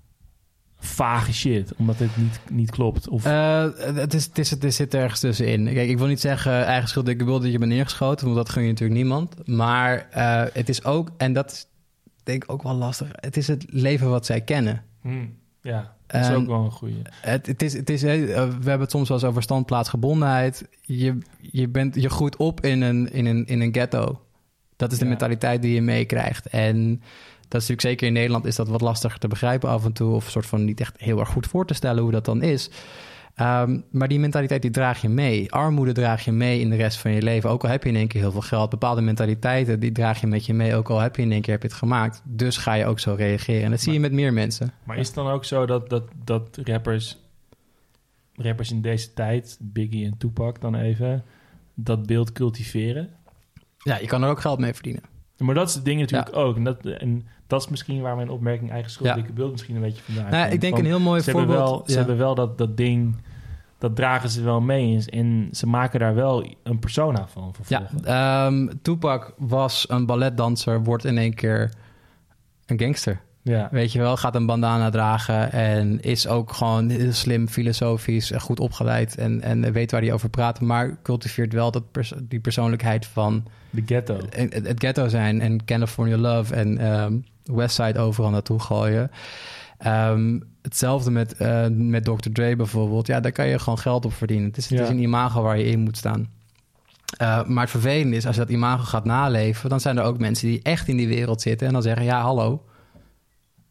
vage 0.79 1.33
shit, 1.33 1.73
omdat 1.75 1.99
het 1.99 2.17
niet, 2.17 2.39
niet 2.51 2.71
klopt. 2.71 3.07
Of, 3.09 3.25
Eh, 3.25 3.65
het, 3.75 4.13
is, 4.13 4.25
het, 4.25 4.37
is, 4.37 4.49
het 4.49 4.73
zit 4.73 4.93
ergens 4.93 5.19
tussenin. 5.19 5.73
Kijk, 5.73 5.89
ik 5.89 5.97
wil 5.97 6.07
niet 6.07 6.19
zeggen 6.19 6.65
eigen 6.65 6.89
schuld, 6.89 7.05
dikke 7.05 7.23
bul 7.23 7.39
dat 7.39 7.51
je 7.51 7.57
bent 7.57 7.71
neergeschoten, 7.71 8.25
want 8.25 8.37
dat 8.37 8.49
gun 8.49 8.63
je 8.63 8.69
natuurlijk 8.69 8.99
niemand. 8.99 9.47
Maar 9.47 10.07
eh, 10.11 10.43
het 10.53 10.69
is 10.69 10.83
ook, 10.83 11.11
en 11.17 11.33
dat 11.33 11.67
denk 12.27 12.43
ik 12.43 12.51
ook 12.51 12.63
wel 12.63 12.73
lastig, 12.75 13.07
het 13.11 13.37
is 13.37 13.47
het 13.47 13.65
leven 13.69 14.09
wat 14.09 14.25
zij 14.25 14.41
kennen. 14.41 14.83
Hmm, 15.01 15.35
ja, 15.61 15.95
dat 16.07 16.21
is 16.21 16.27
En- 16.27 16.35
ook 16.35 16.47
wel 16.47 16.63
een 16.63 16.71
goeie. 16.71 17.01
Het, 17.21 17.45
het 17.47 17.61
is, 17.63 17.73
het 17.73 17.89
is, 17.89 18.03
eh, 18.03 18.11
we 18.35 18.39
hebben 18.39 18.79
het 18.79 18.91
soms 18.91 19.07
wel 19.09 19.17
eens 19.17 19.27
over 19.27 19.41
standplaatsgebondenheid. 19.41 20.67
Je, 20.81 21.17
je, 21.41 21.67
bent, 21.69 21.95
je 21.95 22.09
groeit 22.09 22.35
op 22.35 22.61
in 22.65 22.81
een, 22.81 23.11
in, 23.11 23.25
een, 23.25 23.45
in 23.45 23.61
een 23.61 23.73
ghetto. 23.73 24.21
Dat 24.75 24.91
is 24.91 24.97
de 24.97 25.03
Ja. 25.03 25.09
mentaliteit 25.09 25.61
die 25.61 25.73
je 25.73 25.81
meekrijgt. 25.81 26.45
En 26.47 26.89
dat 27.47 27.61
is 27.61 27.67
natuurlijk 27.67 27.81
zeker 27.81 28.07
in 28.07 28.13
Nederland 28.13 28.45
is 28.45 28.55
dat 28.55 28.67
wat 28.67 28.81
lastiger 28.81 29.19
te 29.19 29.27
begrijpen 29.27 29.69
af 29.69 29.85
en 29.85 29.93
toe. 29.93 30.13
Of 30.13 30.25
een 30.25 30.31
soort 30.31 30.45
van 30.45 30.65
niet 30.65 30.79
echt 30.79 30.93
heel 30.97 31.19
erg 31.19 31.29
goed 31.29 31.47
voor 31.47 31.65
te 31.65 31.73
stellen 31.73 32.03
hoe 32.03 32.11
dat 32.11 32.25
dan 32.25 32.41
is. 32.41 32.69
Ehm, 33.37 33.79
maar 33.91 34.07
die 34.07 34.19
mentaliteit 34.19 34.61
die 34.61 34.71
draag 34.71 35.01
je 35.01 35.09
mee. 35.09 35.51
Armoede 35.51 35.91
draag 35.91 36.25
je 36.25 36.31
mee 36.31 36.59
in 36.59 36.69
de 36.69 36.75
rest 36.75 36.97
van 36.97 37.11
je 37.11 37.21
leven. 37.21 37.49
Ook 37.49 37.63
al 37.63 37.69
heb 37.69 37.83
je 37.83 37.89
in 37.89 37.95
één 37.95 38.07
keer 38.07 38.21
heel 38.21 38.31
veel 38.31 38.41
geld. 38.41 38.69
Bepaalde 38.69 39.01
mentaliteiten 39.01 39.79
die 39.79 39.91
draag 39.91 40.21
je 40.21 40.27
met 40.27 40.45
je 40.45 40.53
mee. 40.53 40.75
Ook 40.75 40.89
al 40.89 40.99
heb 40.99 41.15
je 41.15 41.21
in 41.21 41.31
één 41.31 41.41
keer 41.41 41.53
heb 41.53 41.61
je 41.61 41.67
het 41.67 41.77
gemaakt. 41.77 42.21
Dus 42.25 42.57
ga 42.57 42.73
je 42.73 42.85
ook 42.85 42.99
zo 42.99 43.13
reageren. 43.13 43.63
En 43.63 43.71
dat 43.71 43.81
zie 43.81 43.93
je 43.93 43.99
met 43.99 44.11
meer 44.11 44.33
mensen. 44.33 44.73
Maar 44.83 44.97
is 44.97 45.05
het 45.05 45.15
dan 45.15 45.27
ook 45.27 45.45
zo 45.45 45.65
dat, 45.65 45.89
dat, 45.89 46.03
dat 46.23 46.59
rappers, 46.63 47.17
rappers 48.33 48.71
in 48.71 48.81
deze 48.81 49.13
tijd, 49.13 49.57
Biggie 49.61 50.05
en 50.05 50.17
Tupac 50.17 50.61
dan 50.61 50.75
even, 50.75 51.23
dat 51.73 52.05
beeld 52.05 52.31
cultiveren? 52.31 53.09
Ja, 53.77 53.97
je 53.97 54.07
kan 54.07 54.23
er 54.23 54.29
ook 54.29 54.41
geld 54.41 54.59
mee 54.59 54.73
verdienen. 54.73 55.03
Maar 55.37 55.55
dat 55.55 55.67
is 55.67 55.75
het 55.75 55.85
ding 55.85 55.99
natuurlijk 55.99 56.35
ook. 56.35 56.55
En 56.55 56.63
dat, 56.63 56.85
en 56.85 57.27
dat 57.47 57.61
is 57.61 57.67
misschien 57.67 58.01
waar 58.01 58.15
mijn 58.15 58.29
opmerking 58.29 58.71
eigen 58.71 58.91
schuld, 58.91 59.09
Ja. 59.09 59.15
dikke 59.15 59.31
beeld 59.33 59.51
misschien 59.51 59.75
een 59.75 59.81
beetje 59.81 60.03
vandaan 60.03 60.29
Nou, 60.29 60.41
komt. 60.41 60.53
ik 60.53 60.61
denk 60.61 60.73
Want 60.73 60.85
een 60.85 60.91
heel 60.91 60.99
mooi 60.99 61.21
ze 61.21 61.31
voorbeeld. 61.31 61.57
Hebben 61.57 61.67
wel, 61.75 61.83
Ze 61.85 61.91
ja. 61.91 61.97
hebben 61.97 62.17
wel 62.17 62.35
dat, 62.35 62.57
dat 62.57 62.77
ding, 62.77 63.15
dat 63.77 63.95
dragen 63.95 64.29
ze 64.29 64.41
wel 64.43 64.61
mee. 64.61 65.05
En 65.09 65.49
ze 65.51 65.67
maken 65.67 65.99
daar 65.99 66.15
wel 66.15 66.45
een 66.63 66.79
persona 66.79 67.27
van 67.27 67.53
Ja, 67.67 67.79
vervolgens. 67.79 68.03
ehm 68.07 68.67
Tupac 68.81 69.33
was 69.37 69.85
een 69.89 70.05
balletdanser, 70.05 70.83
wordt 70.83 71.05
in 71.05 71.17
één 71.17 71.33
keer 71.33 71.71
een 72.65 72.79
gangster. 72.79 73.21
Ja. 73.47 73.67
Weet 73.71 73.91
je 73.91 73.99
wel, 73.99 74.17
gaat 74.17 74.35
een 74.35 74.45
bandana 74.45 74.89
dragen 74.89 75.51
en 75.51 76.01
is 76.01 76.27
ook 76.27 76.53
gewoon 76.53 76.89
heel 76.89 77.13
slim, 77.13 77.47
filosofisch, 77.47 78.31
en 78.31 78.41
goed 78.41 78.59
opgeleid 78.59 79.15
en, 79.17 79.41
en 79.41 79.71
weet 79.71 79.91
waar 79.91 80.01
hij 80.01 80.13
over 80.13 80.29
praat. 80.29 80.61
Maar 80.61 80.97
cultiveert 81.03 81.53
wel 81.53 81.71
dat 81.71 81.91
pers- 81.91 82.13
die 82.21 82.39
persoonlijkheid 82.39 83.05
van 83.05 83.43
De 83.69 83.83
ghetto. 83.85 84.17
het, 84.29 84.53
het 84.53 84.79
ghetto 84.79 85.07
zijn 85.07 85.41
en 85.41 85.65
California 85.65 86.17
Love 86.17 86.55
en 86.55 86.77
ehm 86.77 87.13
Westside 87.43 87.99
overal 87.99 88.29
naartoe 88.31 88.59
gooien. 88.59 89.11
Ehm, 89.77 90.39
hetzelfde 90.61 91.11
met, 91.11 91.33
eh, 91.35 91.65
met 91.69 92.03
Dr. 92.05 92.29
Dre 92.33 92.55
bijvoorbeeld. 92.55 93.07
Ja, 93.07 93.19
daar 93.19 93.31
kan 93.31 93.47
je 93.47 93.59
gewoon 93.59 93.79
geld 93.79 94.05
op 94.05 94.13
verdienen. 94.13 94.47
Het 94.47 94.57
is, 94.57 94.69
het 94.69 94.77
Ja. 94.77 94.83
is 94.83 94.89
een 94.89 94.99
imago 95.01 95.41
waar 95.41 95.57
je 95.57 95.63
in 95.65 95.79
moet 95.79 95.97
staan. 95.97 96.29
Eh, 97.17 97.43
maar 97.45 97.61
het 97.61 97.69
vervelende 97.71 98.15
is, 98.15 98.25
als 98.25 98.35
je 98.35 98.41
dat 98.41 98.49
imago 98.49 98.83
gaat 98.83 99.05
naleven... 99.05 99.69
dan 99.69 99.79
zijn 99.79 99.97
er 99.97 100.03
ook 100.03 100.17
mensen 100.19 100.47
die 100.47 100.59
echt 100.63 100.87
in 100.87 100.97
die 100.97 101.07
wereld 101.07 101.41
zitten... 101.41 101.67
en 101.67 101.73
dan 101.73 101.81
zeggen, 101.81 102.05
ja, 102.05 102.21
hallo, 102.21 102.63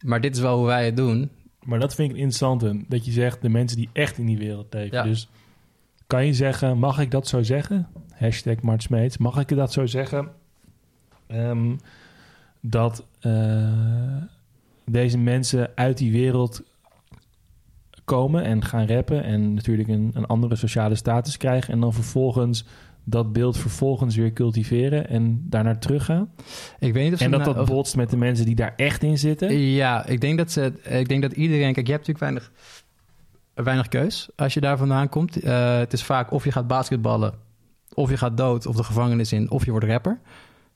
maar 0.03 0.21
dit 0.21 0.35
is 0.35 0.41
wel 0.41 0.57
hoe 0.57 0.65
wij 0.65 0.85
het 0.85 0.97
doen. 0.97 1.29
Maar 1.63 1.79
dat 1.79 1.95
vind 1.95 2.09
ik 2.09 2.15
interessant, 2.15 2.89
dat 2.89 3.05
je 3.05 3.11
zegt 3.11 3.41
de 3.41 3.49
mensen 3.49 3.77
die 3.77 3.89
echt 3.93 4.17
in 4.17 4.25
die 4.25 4.37
wereld 4.37 4.73
leven. 4.73 4.97
Ja. 4.97 5.03
Dus 5.03 5.29
kan 6.07 6.25
je 6.25 6.33
zeggen, 6.33 6.77
mag 6.77 6.99
ik 6.99 7.11
dat 7.11 7.27
zo 7.27 7.43
zeggen? 7.43 7.87
Hashtag 8.13 8.61
Mart 8.61 8.83
Smeets. 8.83 9.17
Mag 9.17 9.39
ik 9.39 9.47
dat 9.47 9.73
zo 9.73 9.85
zeggen? 9.85 10.29
Ehm, 11.27 11.75
dat 12.61 13.05
eh, 13.19 14.21
deze 14.85 15.17
mensen 15.17 15.71
uit 15.75 15.97
die 15.97 16.11
wereld 16.11 16.63
komen 18.03 18.43
en 18.43 18.63
gaan 18.63 18.87
rappen 18.87 19.23
en 19.23 19.53
natuurlijk 19.53 19.89
een, 19.89 20.11
een 20.13 20.25
andere 20.25 20.55
sociale 20.55 20.95
status 20.95 21.37
krijgen 21.37 21.73
en 21.73 21.79
dan 21.79 21.93
vervolgens 21.93 22.65
dat 23.09 23.33
beeld 23.33 23.57
vervolgens 23.57 24.15
weer 24.15 24.33
cultiveren 24.33 25.09
en 25.09 25.45
daarnaar 25.49 25.79
teruggaan. 25.79 26.31
Ik 26.79 26.93
weet 26.93 27.03
niet 27.03 27.13
of 27.13 27.19
ze 27.19 27.25
En 27.25 27.31
dat 27.31 27.45
dat 27.45 27.65
botst 27.65 27.95
met 27.95 28.09
de 28.09 28.17
mensen 28.17 28.45
die 28.45 28.55
daar 28.55 28.73
echt 28.75 29.03
in 29.03 29.17
zitten. 29.17 29.57
Ja, 29.57 30.05
ik 30.05 30.21
denk 30.21 30.37
dat 30.37 30.51
ze. 30.51 30.73
Ik 30.83 31.07
denk 31.07 31.21
dat 31.21 31.31
iedereen. 31.31 31.73
Kijk, 31.73 31.87
je 31.87 31.93
hebt 31.93 32.07
natuurlijk 32.07 32.19
weinig, 32.19 32.51
weinig 33.53 33.87
keus 33.87 34.29
als 34.35 34.53
je 34.53 34.59
daar 34.59 34.77
vandaan 34.77 35.09
komt. 35.09 35.39
Eh, 35.39 35.77
het 35.77 35.93
is 35.93 36.03
vaak 36.03 36.31
of 36.31 36.43
je 36.43 36.51
gaat 36.51 36.67
basketballen, 36.67 37.33
of 37.93 38.09
je 38.09 38.17
gaat 38.17 38.37
dood 38.37 38.65
of 38.65 38.75
de 38.75 38.83
gevangenis 38.83 39.31
in, 39.31 39.51
of 39.51 39.65
je 39.65 39.71
wordt 39.71 39.85
rapper. 39.85 40.19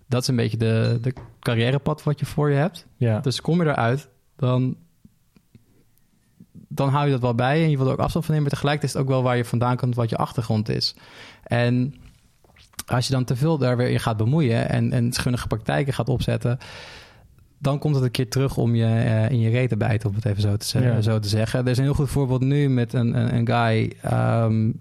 Dat 0.07 0.21
is 0.21 0.27
een 0.27 0.35
beetje 0.35 0.57
de, 0.57 0.97
de 1.01 1.13
carrièrepad 1.39 2.03
wat 2.03 2.19
je 2.19 2.25
voor 2.25 2.49
je 2.49 2.57
hebt. 2.57 2.87
Ja. 2.97 3.19
Dus 3.19 3.41
kom 3.41 3.61
je 3.61 3.69
eruit, 3.69 4.09
dan, 4.35 4.75
dan 6.51 6.89
hou 6.89 7.05
je 7.05 7.11
dat 7.11 7.21
wel 7.21 7.35
bij 7.35 7.63
en 7.63 7.69
je 7.69 7.75
wilt 7.75 7.87
er 7.87 7.93
ook 7.93 7.99
afstand 7.99 8.25
van 8.25 8.33
nemen. 8.33 8.49
Maar 8.49 8.59
tegelijkertijd 8.59 8.93
is 8.93 8.99
het 8.99 9.09
ook 9.09 9.15
wel 9.15 9.23
waar 9.23 9.37
je 9.37 9.45
vandaan 9.45 9.77
komt, 9.77 9.95
wat 9.95 10.09
je 10.09 10.17
achtergrond 10.17 10.69
is. 10.69 10.95
En 11.43 11.95
als 12.91 13.07
je 13.07 13.13
dan 13.13 13.23
te 13.23 13.35
veel 13.35 13.57
daar 13.57 13.77
weer 13.77 13.89
in 13.89 13.99
gaat 13.99 14.17
bemoeien 14.17 14.69
en, 14.69 14.91
en 14.91 15.13
schunnige 15.13 15.47
praktijken 15.47 15.93
gaat 15.93 16.09
opzetten, 16.09 16.57
dan 17.57 17.79
komt 17.79 17.95
het 17.95 18.03
een 18.03 18.11
keer 18.11 18.29
terug 18.29 18.57
om 18.57 18.75
je 18.75 18.85
eh, 18.85 19.29
in 19.29 19.39
je 19.39 19.49
reet 19.49 19.69
te 19.69 19.77
bijten, 19.77 20.09
om 20.09 20.15
het 20.15 20.25
even 20.25 20.41
zo 20.41 20.57
te, 20.57 20.79
Ja. 20.81 21.01
zo 21.01 21.19
te 21.19 21.27
zeggen. 21.27 21.59
Er 21.59 21.67
is 21.71 21.77
een 21.77 21.83
heel 21.83 21.93
goed 21.93 22.09
voorbeeld 22.09 22.41
nu 22.41 22.69
met 22.69 22.93
een, 22.93 23.17
een, 23.19 23.35
een 23.35 23.47
guy. 23.47 23.93
ehm, 24.01 24.71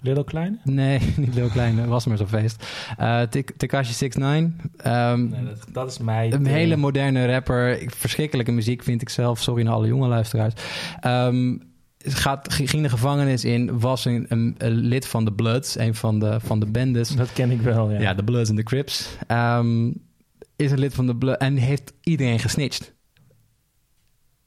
Little 0.00 0.24
Kleine? 0.24 0.58
nee, 0.64 1.00
niet 1.16 1.34
heel 1.34 1.48
klein, 1.48 1.76
dat 1.76 1.86
was 1.86 2.06
maar 2.06 2.16
zo'n 2.16 2.26
feest. 2.28 2.66
Uh, 3.00 3.20
Tekashi 3.56 3.92
69. 4.08 4.70
ehm 4.76 5.28
Nee, 5.28 5.44
dat, 5.44 5.66
dat 5.72 5.90
is 5.90 5.98
mij. 5.98 6.32
een 6.32 6.46
hele 6.46 6.76
moderne 6.76 7.26
rapper. 7.26 7.80
Ik- 7.82 7.90
Verschrikkelijke 7.94 8.52
muziek 8.52 8.82
vind 8.82 9.02
ik 9.02 9.08
zelf. 9.08 9.40
Sorry 9.40 9.62
naar 9.64 9.72
alle 9.72 9.86
jonge 9.86 10.08
luisteraars. 10.08 10.54
Ehm, 11.00 11.56
gaat, 12.04 12.52
ging 12.52 12.82
de 12.82 12.88
gevangenis 12.88 13.44
in. 13.44 13.78
Was 13.78 14.04
een, 14.04 14.26
een, 14.28 14.54
een 14.58 14.72
lid 14.72 15.06
van 15.06 15.24
de 15.24 15.32
Bloods. 15.32 15.78
Een 15.78 15.94
van 15.94 16.18
de, 16.18 16.40
van 16.40 16.60
de 16.60 16.66
bendes. 16.66 17.08
Dat 17.08 17.32
ken 17.32 17.50
ik 17.50 17.60
wel, 17.60 17.90
ja. 17.90 18.00
Ja, 18.00 18.14
de 18.14 18.24
Bloods 18.24 18.50
en 18.50 18.56
de 18.56 18.62
Crips. 18.62 19.16
Ehm, 19.26 19.90
is 20.56 20.70
een 20.70 20.78
lid 20.78 20.94
van 20.94 21.06
de 21.06 21.16
Bloods. 21.16 21.38
En 21.38 21.56
heeft 21.56 21.92
iedereen 22.00 22.38
gesnitcht. 22.38 22.92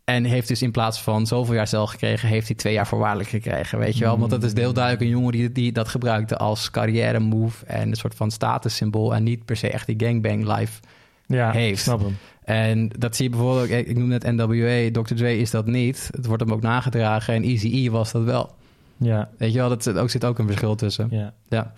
En 0.04 0.24
heeft 0.24 0.48
dus 0.48 0.62
in 0.62 0.72
plaats 0.72 1.02
van 1.02 1.28
zoveel 1.28 1.54
jaar 1.54 1.68
cel 1.68 1.88
gekregen... 1.88 2.30
heeft 2.30 2.48
hij 2.48 2.56
twee 2.56 2.74
jaar 2.74 2.88
voorwaardelijk 2.88 3.30
gekregen, 3.30 3.80
weet 3.80 3.98
je 3.98 4.04
wel. 4.04 4.20
Want 4.20 4.32
dat 4.32 4.44
is 4.44 4.54
heel 4.54 4.74
duidelijk 4.74 5.04
een 5.04 5.10
jongen 5.10 5.32
die, 5.32 5.52
die 5.52 5.72
dat 5.72 5.88
gebruikte 5.88 6.38
als 6.38 6.72
carrière 6.72 7.20
move... 7.20 7.66
en 7.66 7.90
een 7.90 7.96
soort 7.96 8.16
van 8.16 8.32
statussymbool... 8.32 9.16
en 9.16 9.24
niet 9.24 9.46
per 9.46 9.56
se 9.56 9.70
echt 9.70 9.88
die 9.88 10.08
gangbang 10.08 10.58
life 10.58 10.80
ja 11.28 11.52
heeft. 11.52 11.82
snap 11.82 12.00
hem. 12.00 12.18
en 12.44 12.90
dat 12.98 13.16
zie 13.16 13.24
je 13.26 13.32
bijvoorbeeld, 13.32 13.70
ik 13.70 13.88
ik 13.88 13.98
noem 13.98 14.08
net 14.08 14.24
NWA, 14.24 15.02
Dr. 15.04 15.14
Dre 15.16 15.38
is 15.38 15.52
dat 15.52 15.66
niet. 15.66 16.10
Het 16.16 16.26
wordt 16.26 16.44
hem 16.44 16.54
ook 16.54 16.62
nagedragen 16.62 17.34
en 17.34 17.44
Easy-E 17.44 17.90
was 17.90 18.12
dat 18.12 18.24
wel. 18.24 18.56
Ja, 18.98 19.30
Weet 19.38 19.52
je 19.54 19.58
wel, 19.60 19.70
dat 19.70 19.84
zit 19.84 19.98
ook, 19.98 20.10
zit 20.10 20.26
ook 20.26 20.40
een 20.40 20.46
verschil 20.48 20.76
tussen. 20.76 21.08
ja. 21.12 21.34
Ja. 21.50 21.74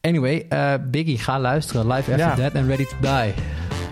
Anyway, 0.00 0.46
eh, 0.48 0.74
Biggie, 0.90 1.18
ga 1.18 1.40
luisteren. 1.40 1.82
Live 1.86 1.98
After 2.10 2.18
Ja. 2.18 2.34
Dead 2.34 2.54
and 2.54 2.66
Ready 2.66 2.84
to 2.84 2.96
Die. 3.00 3.34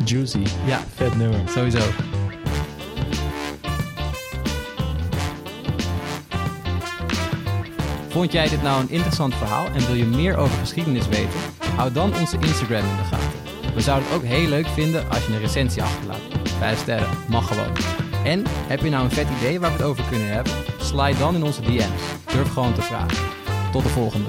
Juicy. 0.04 0.42
Ja, 0.66 0.78
Vet 0.94 1.16
nummer. 1.16 1.40
sowieso. 1.48 1.80
Vond 8.08 8.32
jij 8.32 8.48
dit 8.48 8.62
nou 8.62 8.80
een 8.82 8.90
interessant 8.90 9.34
verhaal 9.34 9.66
en 9.66 9.86
wil 9.86 9.94
je 9.94 10.04
meer 10.04 10.36
over 10.36 10.58
geschiedenis 10.58 11.08
weten? 11.08 11.38
Hou 11.76 11.92
dan 11.92 12.14
onze 12.18 12.36
Instagram 12.40 12.84
in 12.90 12.96
de 12.96 13.02
gaten. 13.04 13.28
We 13.80 13.86
zouden 13.86 14.08
het 14.08 14.16
ook 14.16 14.28
heel 14.28 14.48
leuk 14.48 14.66
vinden 14.66 15.10
als 15.10 15.26
je 15.26 15.32
een 15.32 15.40
recensie 15.40 15.82
achterlaat. 15.82 16.20
Vijf 16.58 16.78
sterren, 16.78 17.08
mag 17.28 17.46
gewoon. 17.48 17.76
En 18.24 18.44
heb 18.46 18.80
je 18.80 18.90
nou 18.90 19.04
een 19.04 19.10
vet 19.10 19.26
idee 19.38 19.60
waar 19.60 19.70
we 19.70 19.76
het 19.76 19.86
over 19.86 20.04
kunnen 20.04 20.28
hebben? 20.28 20.52
Slide 20.80 21.18
dan 21.18 21.34
in 21.34 21.42
onze 21.42 21.62
DM's. 21.62 22.32
Durf 22.32 22.52
gewoon 22.52 22.74
te 22.74 22.82
vragen. 22.82 23.16
Tot 23.72 23.82
de 23.82 23.88
volgende. 23.88 24.28